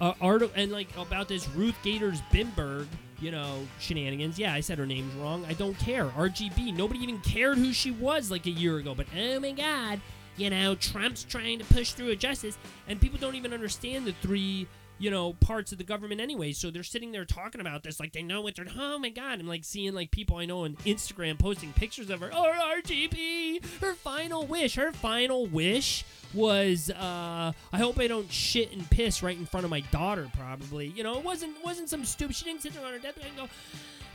[0.00, 2.86] Uh, art- and like about this Ruth Gators Bimberg,
[3.20, 4.38] you know, shenanigans.
[4.38, 5.44] Yeah, I said her name's wrong.
[5.46, 6.06] I don't care.
[6.06, 6.74] RGB.
[6.74, 8.94] Nobody even cared who she was like a year ago.
[8.94, 10.00] But oh my God,
[10.36, 12.56] you know, Trump's trying to push through a justice,
[12.88, 14.66] and people don't even understand the three,
[15.00, 16.52] you know, parts of the government anyway.
[16.52, 18.66] So they're sitting there talking about this like they know what they're.
[18.78, 19.40] Oh my god!
[19.40, 22.30] I'm like seeing like people I know on Instagram posting pictures of her.
[22.32, 22.52] Oh,
[22.84, 24.76] RGB, her final wish.
[24.76, 29.64] Her final wish was uh I hope I don't shit and piss right in front
[29.64, 30.88] of my daughter probably.
[30.88, 33.36] You know, it wasn't wasn't some stupid she didn't sit there on her deathbed and
[33.36, 33.48] go,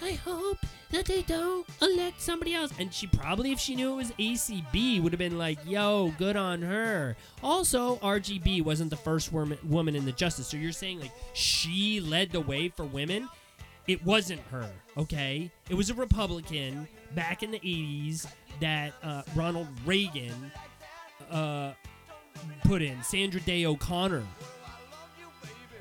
[0.02, 0.58] I hope
[0.92, 2.72] that they don't elect somebody else.
[2.80, 6.36] And she probably, if she knew it was ACB, would have been like, yo, good
[6.36, 7.16] on her.
[7.44, 10.48] Also, RGB wasn't the first woman, in the justice.
[10.48, 13.28] So you're saying, like, she led the way for women?
[13.88, 15.52] It wasn't her, okay?
[15.70, 18.28] It was a Republican back in the 80s
[18.60, 20.52] that uh, Ronald Reagan
[21.30, 21.74] uh,
[22.64, 24.24] put in, Sandra Day O'Connor.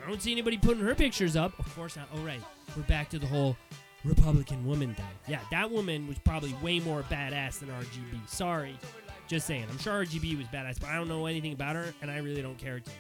[0.05, 1.59] I don't see anybody putting her pictures up.
[1.59, 2.09] Of course not.
[2.15, 2.43] Oh, right.
[2.77, 3.57] We're back to the whole
[4.05, 5.07] Republican woman thing.
[5.27, 8.29] Yeah, that woman was probably way more badass than RGB.
[8.29, 8.79] Sorry.
[9.27, 9.67] Just saying.
[9.71, 12.43] I'm sure RGB was badass, but I don't know anything about her, and I really
[12.43, 12.91] don't care to.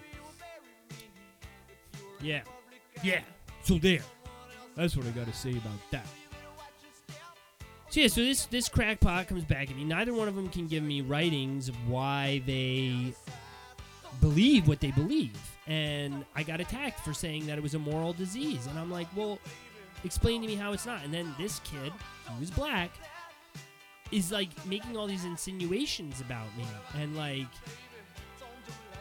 [2.23, 2.41] Yeah.
[3.03, 3.21] Yeah.
[3.63, 4.01] So there.
[4.75, 6.07] That's what I got to say about that.
[7.91, 9.85] So yeah, so this this crackpot comes back at me.
[9.85, 13.15] Neither one of them can give me writings of why they
[14.21, 15.39] believe what they believe,
[15.69, 19.07] and I got attacked for saying that it was a moral disease, and I'm like,
[19.15, 19.39] well,
[20.05, 21.03] explain to me how it's not.
[21.05, 21.93] And then this kid,
[22.27, 22.91] who is black,
[24.13, 26.65] is like making all these insinuations about me,
[26.95, 27.47] and like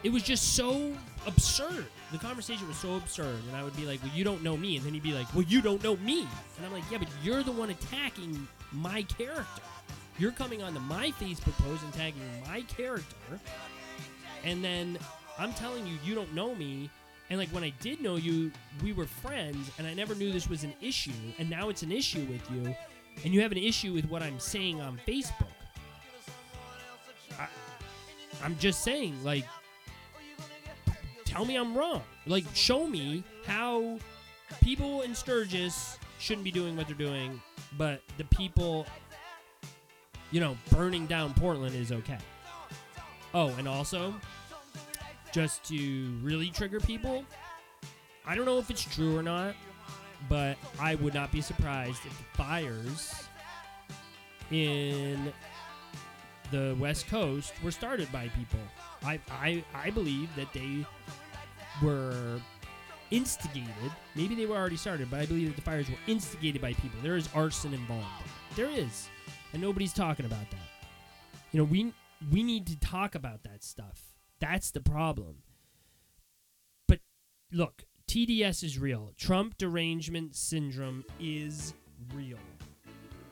[0.02, 0.92] it was just so
[1.26, 1.86] absurd.
[2.12, 4.76] The conversation was so absurd, and I would be like, "Well, you don't know me,"
[4.76, 6.20] and then he'd be like, "Well, you don't know me,"
[6.56, 9.62] and I'm like, "Yeah, but you're the one attacking my character.
[10.18, 13.40] You're coming onto my Facebook post and tagging my character,
[14.44, 14.98] and then
[15.38, 16.90] I'm telling you you don't know me."
[17.34, 20.48] And like when I did know you, we were friends, and I never knew this
[20.48, 22.72] was an issue, and now it's an issue with you,
[23.24, 25.48] and you have an issue with what I'm saying on Facebook.
[27.36, 27.48] I,
[28.40, 29.44] I'm just saying, like,
[31.24, 32.02] tell me I'm wrong.
[32.24, 33.98] Like, show me how
[34.62, 37.42] people in Sturgis shouldn't be doing what they're doing,
[37.76, 38.86] but the people,
[40.30, 42.18] you know, burning down Portland is okay.
[43.34, 44.14] Oh, and also,
[45.34, 47.24] just to really trigger people,
[48.24, 49.56] I don't know if it's true or not,
[50.28, 53.24] but I would not be surprised if the fires
[54.52, 55.32] in
[56.52, 58.60] the West Coast were started by people.
[59.02, 60.86] I, I, I believe that they
[61.82, 62.40] were
[63.10, 63.92] instigated.
[64.14, 67.00] Maybe they were already started, but I believe that the fires were instigated by people.
[67.02, 68.06] There is arson involved.
[68.54, 69.08] There is,
[69.52, 70.88] and nobody's talking about that.
[71.50, 71.92] You know, we
[72.32, 74.13] we need to talk about that stuff.
[74.40, 75.36] That's the problem.
[76.88, 77.00] But
[77.52, 79.12] look, TDS is real.
[79.16, 81.74] Trump derangement syndrome is
[82.14, 82.38] real.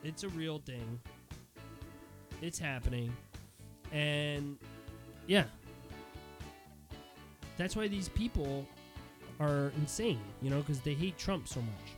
[0.03, 1.01] It's a real thing.
[2.41, 3.15] It's happening.
[3.93, 4.59] And
[5.27, 5.45] yeah.
[7.57, 8.67] That's why these people
[9.39, 11.93] are insane, you know, because they hate Trump so much.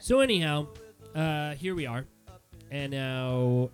[0.00, 0.68] So anyhow,
[1.14, 2.04] uh, here we are,
[2.70, 3.70] and now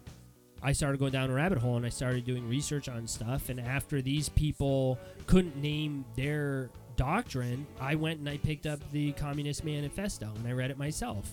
[0.64, 3.50] I started going down a rabbit hole, and I started doing research on stuff.
[3.50, 9.12] And after these people couldn't name their doctrine, I went and I picked up the
[9.12, 11.30] Communist Manifesto and I read it myself.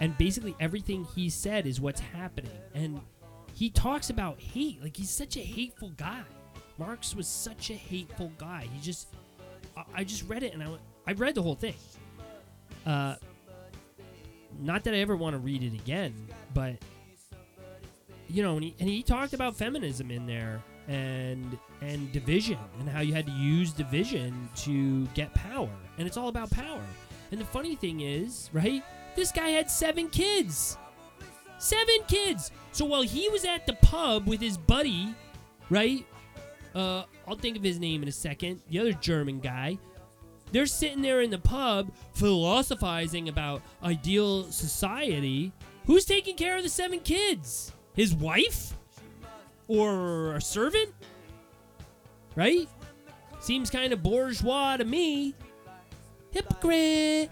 [0.00, 2.50] And basically everything he said is what's happening.
[2.74, 3.00] And
[3.54, 4.82] he talks about hate.
[4.82, 6.22] Like he's such a hateful guy.
[6.78, 8.68] Marx was such a hateful guy.
[8.72, 9.08] He just,
[9.76, 11.76] I, I just read it and I went, I read the whole thing.
[12.84, 13.14] Uh,
[14.60, 16.14] not that I ever want to read it again,
[16.52, 16.74] but
[18.28, 22.88] you know, and he, and he talked about feminism in there and and division and
[22.88, 26.82] how you had to use division to get power, and it's all about power.
[27.32, 28.82] And the funny thing is, right?
[29.16, 30.76] This guy had seven kids.
[31.58, 32.50] Seven kids.
[32.72, 35.14] So while he was at the pub with his buddy,
[35.70, 36.06] right?
[36.74, 38.60] Uh, I'll think of his name in a second.
[38.68, 39.78] The other German guy.
[40.52, 45.52] They're sitting there in the pub philosophizing about ideal society.
[45.86, 47.72] Who's taking care of the seven kids?
[47.96, 48.74] His wife?
[49.66, 50.92] Or a servant?
[52.36, 52.68] Right?
[53.40, 55.34] Seems kind of bourgeois to me.
[56.30, 57.30] Hypocrite!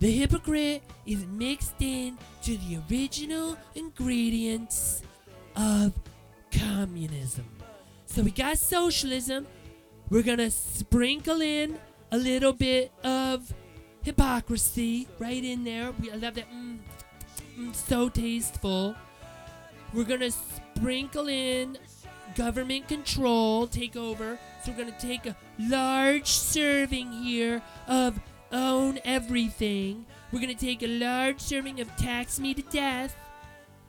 [0.00, 5.02] The hypocrite is mixed in to the original ingredients
[5.54, 5.92] of
[6.50, 7.46] communism.
[8.06, 9.46] So we got socialism.
[10.10, 11.78] We're gonna sprinkle in
[12.10, 13.52] a little bit of
[14.02, 15.92] hypocrisy right in there.
[16.00, 16.50] We, I love that.
[16.50, 16.78] Mm,
[17.58, 18.94] mm, so tasteful.
[19.94, 21.78] We're gonna sprinkle in
[22.34, 24.38] government control, take over.
[24.64, 28.18] So we're gonna take a large serving here of
[28.50, 30.06] own everything.
[30.32, 33.16] We're gonna take a large serving of tax me to death,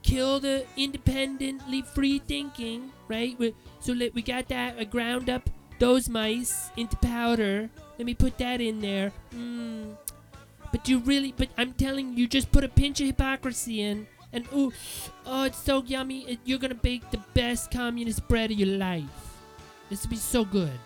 [0.03, 3.37] kill the independently free thinking, right?
[3.39, 4.91] We, so let, we got that.
[4.91, 5.49] Ground up
[5.79, 7.69] those mice into powder.
[7.97, 9.11] Let me put that in there.
[9.33, 9.95] Mm.
[10.71, 14.45] But you really, but I'm telling you, just put a pinch of hypocrisy in, and
[14.53, 14.71] ooh,
[15.25, 16.37] oh, it's so yummy.
[16.43, 19.05] You're gonna bake the best communist bread of your life.
[19.89, 20.77] This will be so good.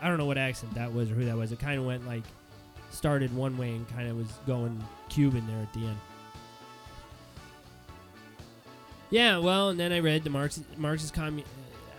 [0.00, 1.50] I don't know what accent that was or who that was.
[1.50, 2.22] It kind of went like
[2.90, 4.78] started one way and kind of was going
[5.08, 5.98] Cuban there at the end.
[9.10, 11.42] Yeah, well, and then I read the Marx Marxist commun,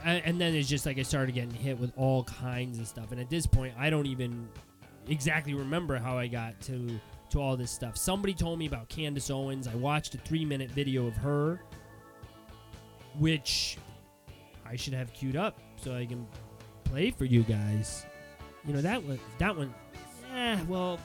[0.05, 3.11] uh, and then it's just like I started getting hit with all kinds of stuff.
[3.11, 4.47] And at this point, I don't even
[5.07, 6.99] exactly remember how I got to
[7.31, 7.97] to all this stuff.
[7.97, 9.67] Somebody told me about Candace Owens.
[9.67, 11.61] I watched a three minute video of her,
[13.17, 13.77] which
[14.65, 16.27] I should have queued up so I can
[16.83, 18.05] play for you guys.
[18.65, 19.19] You know that one.
[19.37, 19.73] That one.
[20.35, 20.99] Eh, well,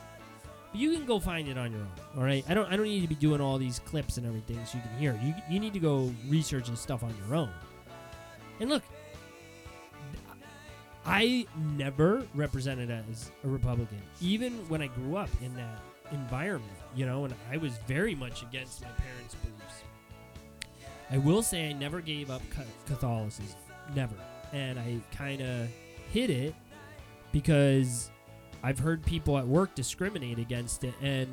[0.72, 1.92] you can go find it on your own.
[2.16, 2.44] All right.
[2.48, 2.70] I don't.
[2.70, 5.18] I don't need to be doing all these clips and everything so you can hear.
[5.22, 7.50] You you need to go research and stuff on your own.
[8.60, 8.82] And look,
[11.06, 11.46] I
[11.76, 15.80] never represented as a Republican, even when I grew up in that
[16.14, 16.72] environment.
[16.96, 19.82] You know, and I was very much against my parents' beliefs.
[21.10, 22.42] I will say I never gave up
[22.86, 23.58] Catholicism.
[23.94, 24.14] Never
[24.54, 25.68] and I kind of
[26.10, 26.54] hid it
[27.32, 28.10] because
[28.62, 30.94] I've heard people at work discriminate against it.
[31.02, 31.28] And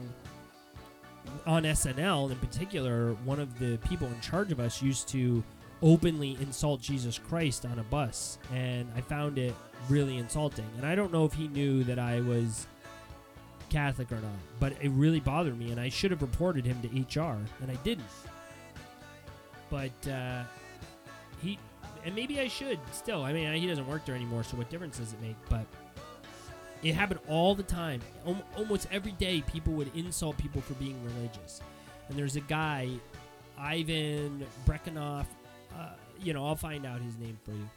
[1.45, 5.43] on SNL in particular, one of the people in charge of us used to
[5.83, 8.39] openly insult Jesus Christ on a bus.
[8.51, 9.53] And I found it
[9.87, 10.67] really insulting.
[10.77, 12.65] And I don't know if he knew that I was
[13.71, 15.71] Catholic or not, but it really bothered me.
[15.71, 18.05] And I should have reported him to HR, and I didn't.
[19.69, 20.43] But uh,
[21.41, 21.57] he
[22.05, 23.23] and maybe I should still.
[23.23, 25.35] I mean, he doesn't work there anymore, so what difference does it make?
[25.49, 25.65] But
[26.83, 28.01] it happened all the time.
[28.57, 31.61] Almost every day, people would insult people for being religious.
[32.09, 32.89] And there's a guy,
[33.57, 35.25] Ivan Brekanoff.
[35.77, 35.89] Uh,
[36.21, 37.69] you know, I'll find out his name for you.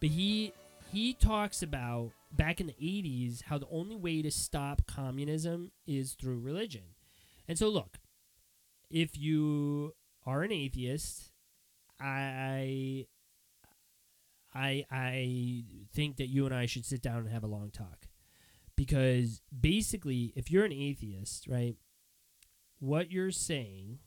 [0.00, 0.52] But he
[0.90, 6.14] he talks about back in the 80s how the only way to stop communism is
[6.14, 6.94] through religion.
[7.46, 7.98] And so, look,
[8.90, 11.30] if you are an atheist,
[12.00, 13.06] I
[14.54, 18.06] I I think that you and I should sit down and have a long talk.
[18.76, 21.76] Because basically, if you're an atheist, right,
[22.78, 23.98] what you're saying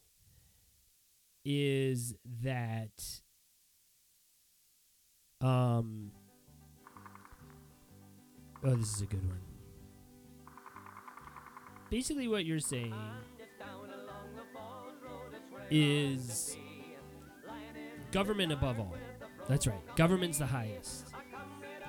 [1.46, 3.22] is that
[5.40, 6.12] um
[8.66, 9.40] oh this is a good one.
[11.90, 12.96] Basically what you're saying
[15.70, 16.58] is
[18.12, 18.96] government above all.
[19.48, 19.96] That's right.
[19.96, 21.06] Government's the highest.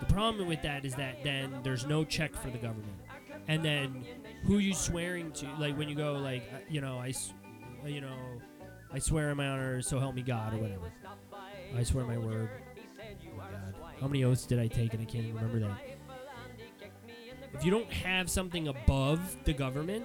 [0.01, 3.01] The problem with that is that then there's no check for the government.
[3.49, 4.05] And then
[4.45, 5.49] who you swearing to?
[5.59, 7.15] Like when you go like uh, you know I,
[7.85, 8.17] uh, you know,
[8.93, 10.93] I swear in my honor, so help me God or whatever.
[11.77, 12.51] I swear my word.
[12.99, 13.75] Oh God.
[14.01, 15.86] How many oaths did I take and I can't even remember that.
[17.57, 20.05] If you don't have something above the government,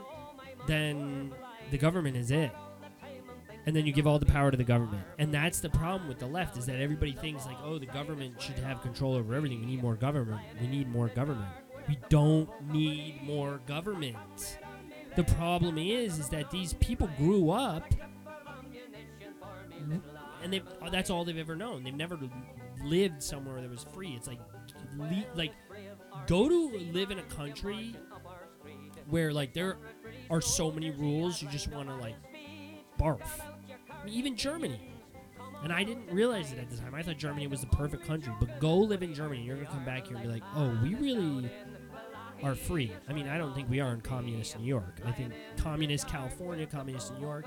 [0.67, 1.33] then
[1.69, 2.51] the government is it.
[3.65, 5.03] And then you give all the power to the government.
[5.19, 8.41] And that's the problem with the left is that everybody thinks like, oh, the government
[8.41, 9.59] should have control over everything.
[9.59, 10.41] We need more government.
[10.59, 11.49] We need more government.
[11.87, 14.57] We don't need more government.
[15.15, 17.83] The problem is is that these people grew up
[20.41, 21.83] and they that's all they've ever known.
[21.83, 22.17] They've never
[22.83, 24.13] lived somewhere that was free.
[24.15, 24.39] It's like
[25.35, 25.53] like
[26.27, 27.95] go to live in a country
[29.09, 29.77] where like there
[30.29, 32.15] are so many rules you just want to like
[32.99, 33.41] barf.
[33.89, 34.79] I mean, even Germany.
[35.63, 36.95] And I didn't realize it at the time.
[36.95, 38.33] I thought Germany was the perfect country.
[38.39, 39.43] But go live in Germany.
[39.43, 41.51] You're going to come back here and be like, oh, we really
[42.41, 42.91] are free.
[43.07, 44.99] I mean, I don't think we are in communist New York.
[45.05, 47.45] I think communist California, communist New York.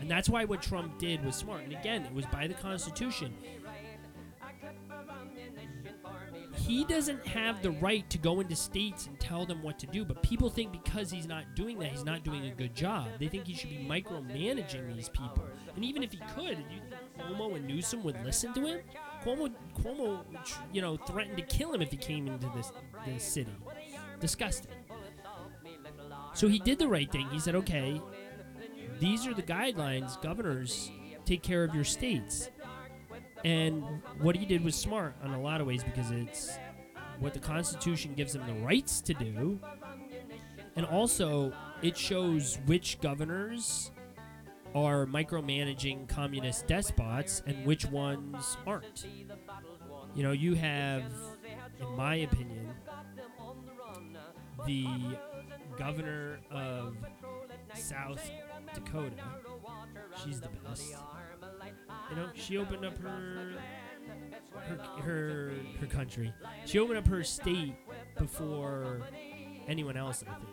[0.00, 1.64] And that's why what Trump did was smart.
[1.64, 3.34] And again, it was by the Constitution.
[6.70, 10.04] He doesn't have the right to go into states and tell them what to do,
[10.04, 13.08] but people think because he's not doing that, he's not doing a good job.
[13.18, 15.42] They think he should be micromanaging these people.
[15.74, 18.80] And even if he could, you think Cuomo and Newsom would listen to him?
[19.24, 20.24] Cuomo, Cuomo,
[20.72, 22.70] you know, threatened to kill him if he came into this,
[23.04, 23.50] this city.
[24.20, 24.70] Disgusting.
[26.34, 27.28] So he did the right thing.
[27.30, 28.00] He said, okay,
[29.00, 30.92] these are the guidelines, governors,
[31.24, 32.48] take care of your states.
[33.44, 33.84] And
[34.20, 36.58] what he did was smart on a lot of ways because it's
[37.18, 39.58] what the Constitution gives him the rights to do.
[40.76, 43.90] And also, it shows which governors
[44.74, 49.06] are micromanaging communist despots and which ones aren't.
[50.14, 51.04] You know, you have,
[51.80, 52.70] in my opinion,
[54.66, 54.86] the
[55.76, 56.96] governor of
[57.74, 58.30] South
[58.74, 59.16] Dakota.
[60.24, 60.94] She's the best.
[62.10, 63.52] You know, she opened up her
[64.54, 66.32] her her her country.
[66.66, 67.74] She opened up her state
[68.18, 69.02] before
[69.68, 70.24] anyone else.
[70.28, 70.48] I think.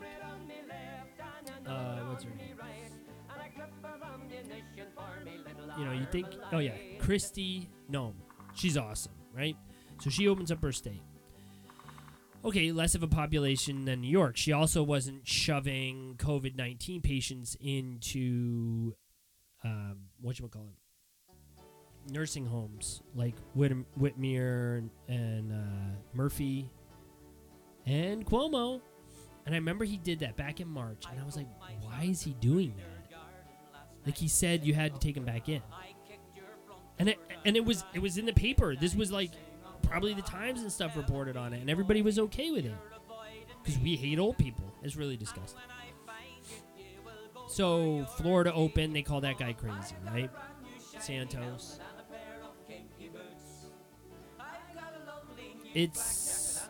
[1.68, 2.55] Uh, what's her name?
[5.78, 6.28] You know, you think?
[6.51, 8.14] Oh yeah, Kristi Noem.
[8.53, 9.55] She's awesome, right?
[10.01, 11.01] So she opens up her state.
[12.45, 14.38] Okay, less of a population than New York.
[14.38, 18.95] She also wasn't shoving COVID nineteen patients into
[19.64, 20.78] um, what you call it,
[22.10, 26.70] nursing homes like Whit- Whitmer and, and uh, Murphy
[27.86, 28.82] and Cuomo.
[29.45, 31.47] And I remember he did that back in March, and I was like,
[31.82, 33.18] why is he doing that?
[34.05, 35.62] Like he said, you had to take him back in,
[36.99, 38.76] and it and it was it was in the paper.
[38.76, 39.32] This was like
[39.82, 42.76] probably the Times and stuff reported on it, and everybody was okay with it
[43.64, 44.66] because we hate old people.
[44.82, 45.60] It's really disgusting.
[47.49, 50.30] So Florida Open, they call that guy crazy, right?
[50.99, 51.80] Santos.
[55.78, 56.68] It's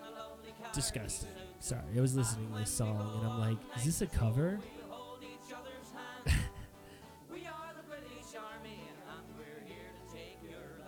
[0.73, 1.29] disgusting.
[1.61, 4.59] Sorry, I was listening to this song and I'm like, is this a cover?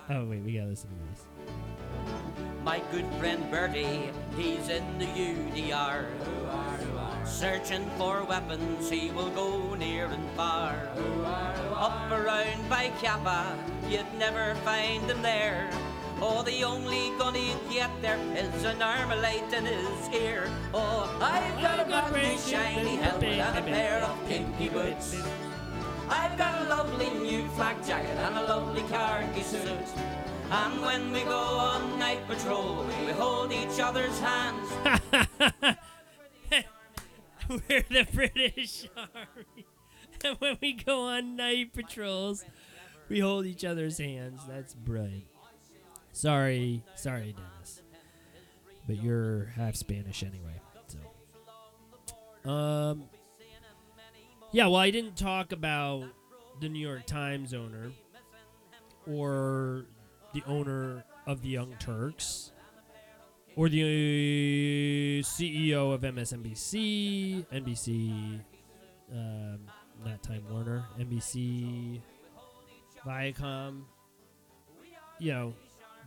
[0.09, 1.23] oh wait, we gotta listen to this.
[2.65, 6.07] My good friend Bertie, he's in the UDR.
[7.25, 10.75] Searching for weapons, he will go near and far.
[11.73, 13.57] Up around by Kappa,
[13.87, 15.71] you'd never find him there.
[16.21, 20.49] Oh, the only gun he'd get there is an armalite in his ear.
[20.73, 25.15] Oh, I've got a brand new shiny helmet and a pair of pinky boots.
[26.09, 29.61] I've got a lovely new flak jacket and a lovely khaki suit.
[30.51, 34.67] And when we go on night patrol, we hold each other's hands.
[37.49, 39.67] We're the British Army.
[40.25, 42.43] And when we go on night patrols,
[43.07, 44.41] we hold each other's hands.
[44.49, 45.28] That's brilliant.
[46.11, 47.81] Sorry, sorry, Dennis.
[48.87, 50.61] But you're half Spanish anyway.
[52.43, 52.49] So.
[52.49, 53.03] Um
[54.51, 56.05] Yeah, well I didn't talk about
[56.59, 57.91] the New York Times owner
[59.07, 59.85] or
[60.33, 62.51] the owner of the Young Turks
[63.55, 68.39] or the CEO of MSNBC, NBC,
[69.11, 69.59] um,
[70.05, 71.99] not Time Warner, NBC,
[73.05, 73.81] Viacom.
[75.19, 75.53] You know,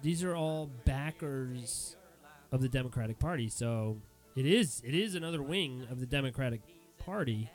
[0.03, 1.97] these are all backers
[2.51, 3.49] of the Democratic Party.
[3.49, 3.99] So
[4.37, 6.61] it is it is another wing of the Democratic
[6.99, 7.51] Party.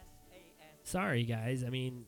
[0.83, 1.63] Sorry, guys.
[1.65, 2.05] I mean,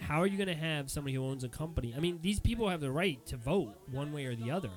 [0.00, 1.94] how are you going to have somebody who owns a company?
[1.96, 4.70] I mean, these people have the right to vote one way or the other,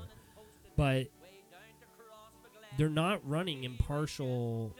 [0.77, 1.07] but
[2.77, 4.75] they're not running impartial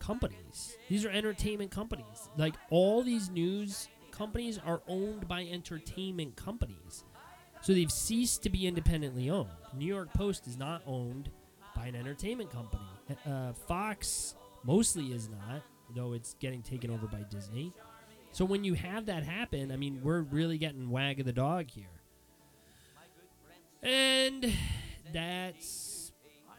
[0.00, 0.76] companies.
[0.88, 2.28] These are entertainment companies.
[2.36, 7.04] Like all these news companies are owned by entertainment companies.
[7.62, 9.50] So they've ceased to be independently owned.
[9.76, 11.30] New York Post is not owned
[11.76, 12.82] by an entertainment company.
[13.26, 14.34] Uh, Fox
[14.64, 15.62] mostly is not.
[15.94, 17.72] though it's getting taken over by Disney.
[18.32, 21.68] So when you have that happen, I mean, we're really getting wag of the dog
[21.68, 21.86] here.
[23.82, 24.52] And
[25.12, 26.12] that's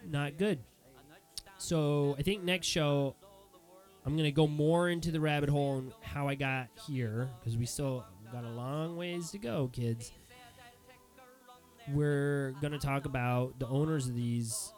[0.05, 0.59] not good.
[1.57, 3.15] So I think next show,
[4.05, 7.55] I'm going to go more into the rabbit hole and how I got here because
[7.57, 10.11] we still got a long ways to go, kids.
[11.89, 14.73] We're going to talk about the owners of these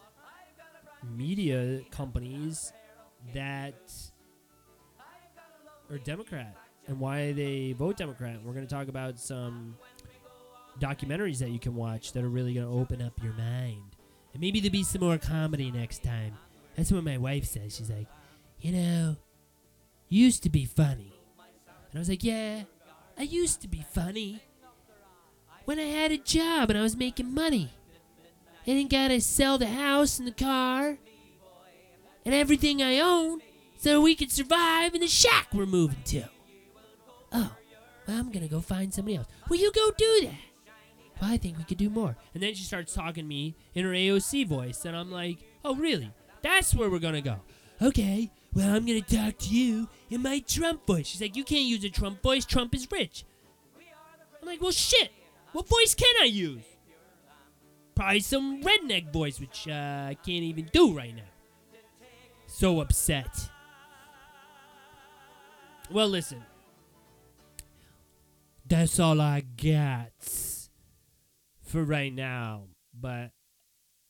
[1.16, 2.72] media companies
[3.34, 3.76] that
[5.90, 6.56] are Democrat
[6.88, 8.40] and why they vote Democrat.
[8.44, 9.76] We're going to talk about some
[10.80, 13.96] documentaries that you can watch that are really going to open up your mind.
[14.34, 16.38] And maybe there'll be some more comedy next time.
[16.76, 17.76] That's what my wife says.
[17.76, 18.08] She's like,
[18.60, 19.16] you know,
[20.10, 21.14] you used to be funny.
[21.92, 22.64] And I was like, yeah,
[23.18, 24.42] I used to be funny.
[25.66, 27.72] When I had a job and I was making money.
[28.66, 30.98] And then gotta sell the house and the car
[32.26, 33.42] and everything I own
[33.78, 36.24] so we could survive in the shack we're moving to.
[37.34, 37.52] Oh,
[38.08, 39.28] well, I'm gonna go find somebody else.
[39.50, 40.40] Will you go do that?
[41.22, 42.16] Well, I think we could do more.
[42.34, 45.76] And then she starts talking to me in her AOC voice, and I'm like, oh,
[45.76, 46.12] really?
[46.42, 47.42] That's where we're gonna go.
[47.82, 51.08] Okay, well, I'm gonna talk to you in my Trump voice.
[51.08, 52.46] She's like, you can't use a Trump voice.
[52.46, 53.26] Trump is rich.
[54.42, 55.12] I'm like, well, shit.
[55.54, 56.64] What voice can I use?
[57.96, 61.22] Probably some redneck voice, which uh, I can't even do right now.
[62.48, 63.50] So upset.
[65.92, 66.44] Well, listen.
[68.66, 70.12] That's all I got
[71.62, 72.64] for right now.
[73.00, 73.32] But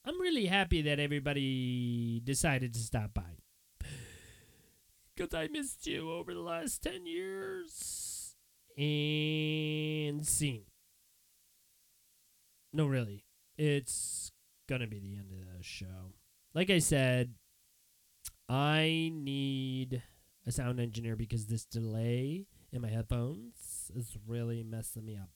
[0.05, 3.87] I'm really happy that everybody decided to stop by.
[5.15, 8.35] Because I missed you over the last 10 years.
[8.77, 10.63] And scene.
[12.73, 13.23] No, really.
[13.57, 14.31] It's
[14.67, 16.13] to be the end of the show.
[16.55, 17.35] Like I said,
[18.49, 20.01] I need
[20.47, 25.29] a sound engineer because this delay in my headphones is really messing me up.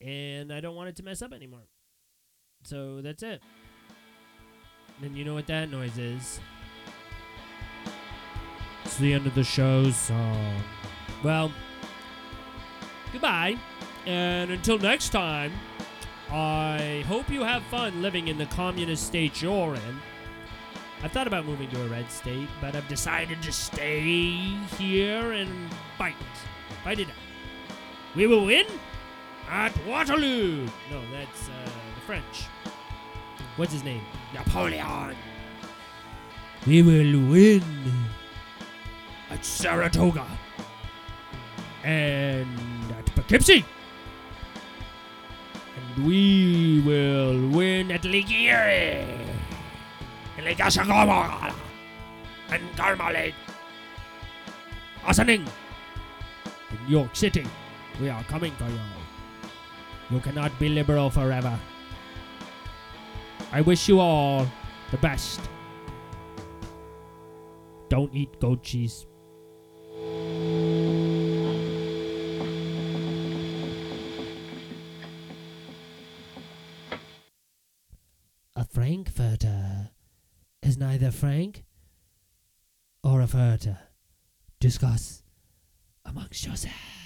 [0.00, 1.68] And I don't want it to mess up anymore.
[2.64, 3.42] So that's it.
[5.02, 6.40] And you know what that noise is?
[8.84, 10.62] It's the end of the show song.
[11.22, 11.52] Well,
[13.12, 13.56] goodbye.
[14.06, 15.52] And until next time,
[16.30, 20.00] I hope you have fun living in the communist state you're in.
[21.02, 24.00] I've thought about moving to a red state, but I've decided to stay
[24.78, 25.50] here and
[25.98, 26.14] fight.
[26.84, 27.14] Fight it out.
[28.14, 28.66] We will win
[29.48, 30.66] at Waterloo.
[30.90, 32.46] No, that's uh, the French.
[33.56, 34.02] What's his name?
[34.32, 35.14] Napoleon.
[36.66, 37.62] We will win
[39.30, 40.26] at Saratoga
[41.84, 43.64] and at Poughkeepsie.
[45.96, 48.28] We will win at Lake
[50.60, 51.52] Ashagama
[52.50, 53.34] and Carmelite.
[55.08, 55.48] Asaning
[56.70, 57.46] in York City.
[57.98, 58.78] We are coming for you.
[60.10, 61.58] You cannot be liberal forever.
[63.50, 64.46] I wish you all
[64.90, 65.40] the best.
[67.88, 69.06] Don't eat goat cheese.
[78.76, 79.88] Frankfurter
[80.62, 81.64] is neither frank
[83.02, 83.78] or a furter.
[84.60, 85.22] Discuss
[86.04, 87.05] amongst yourselves.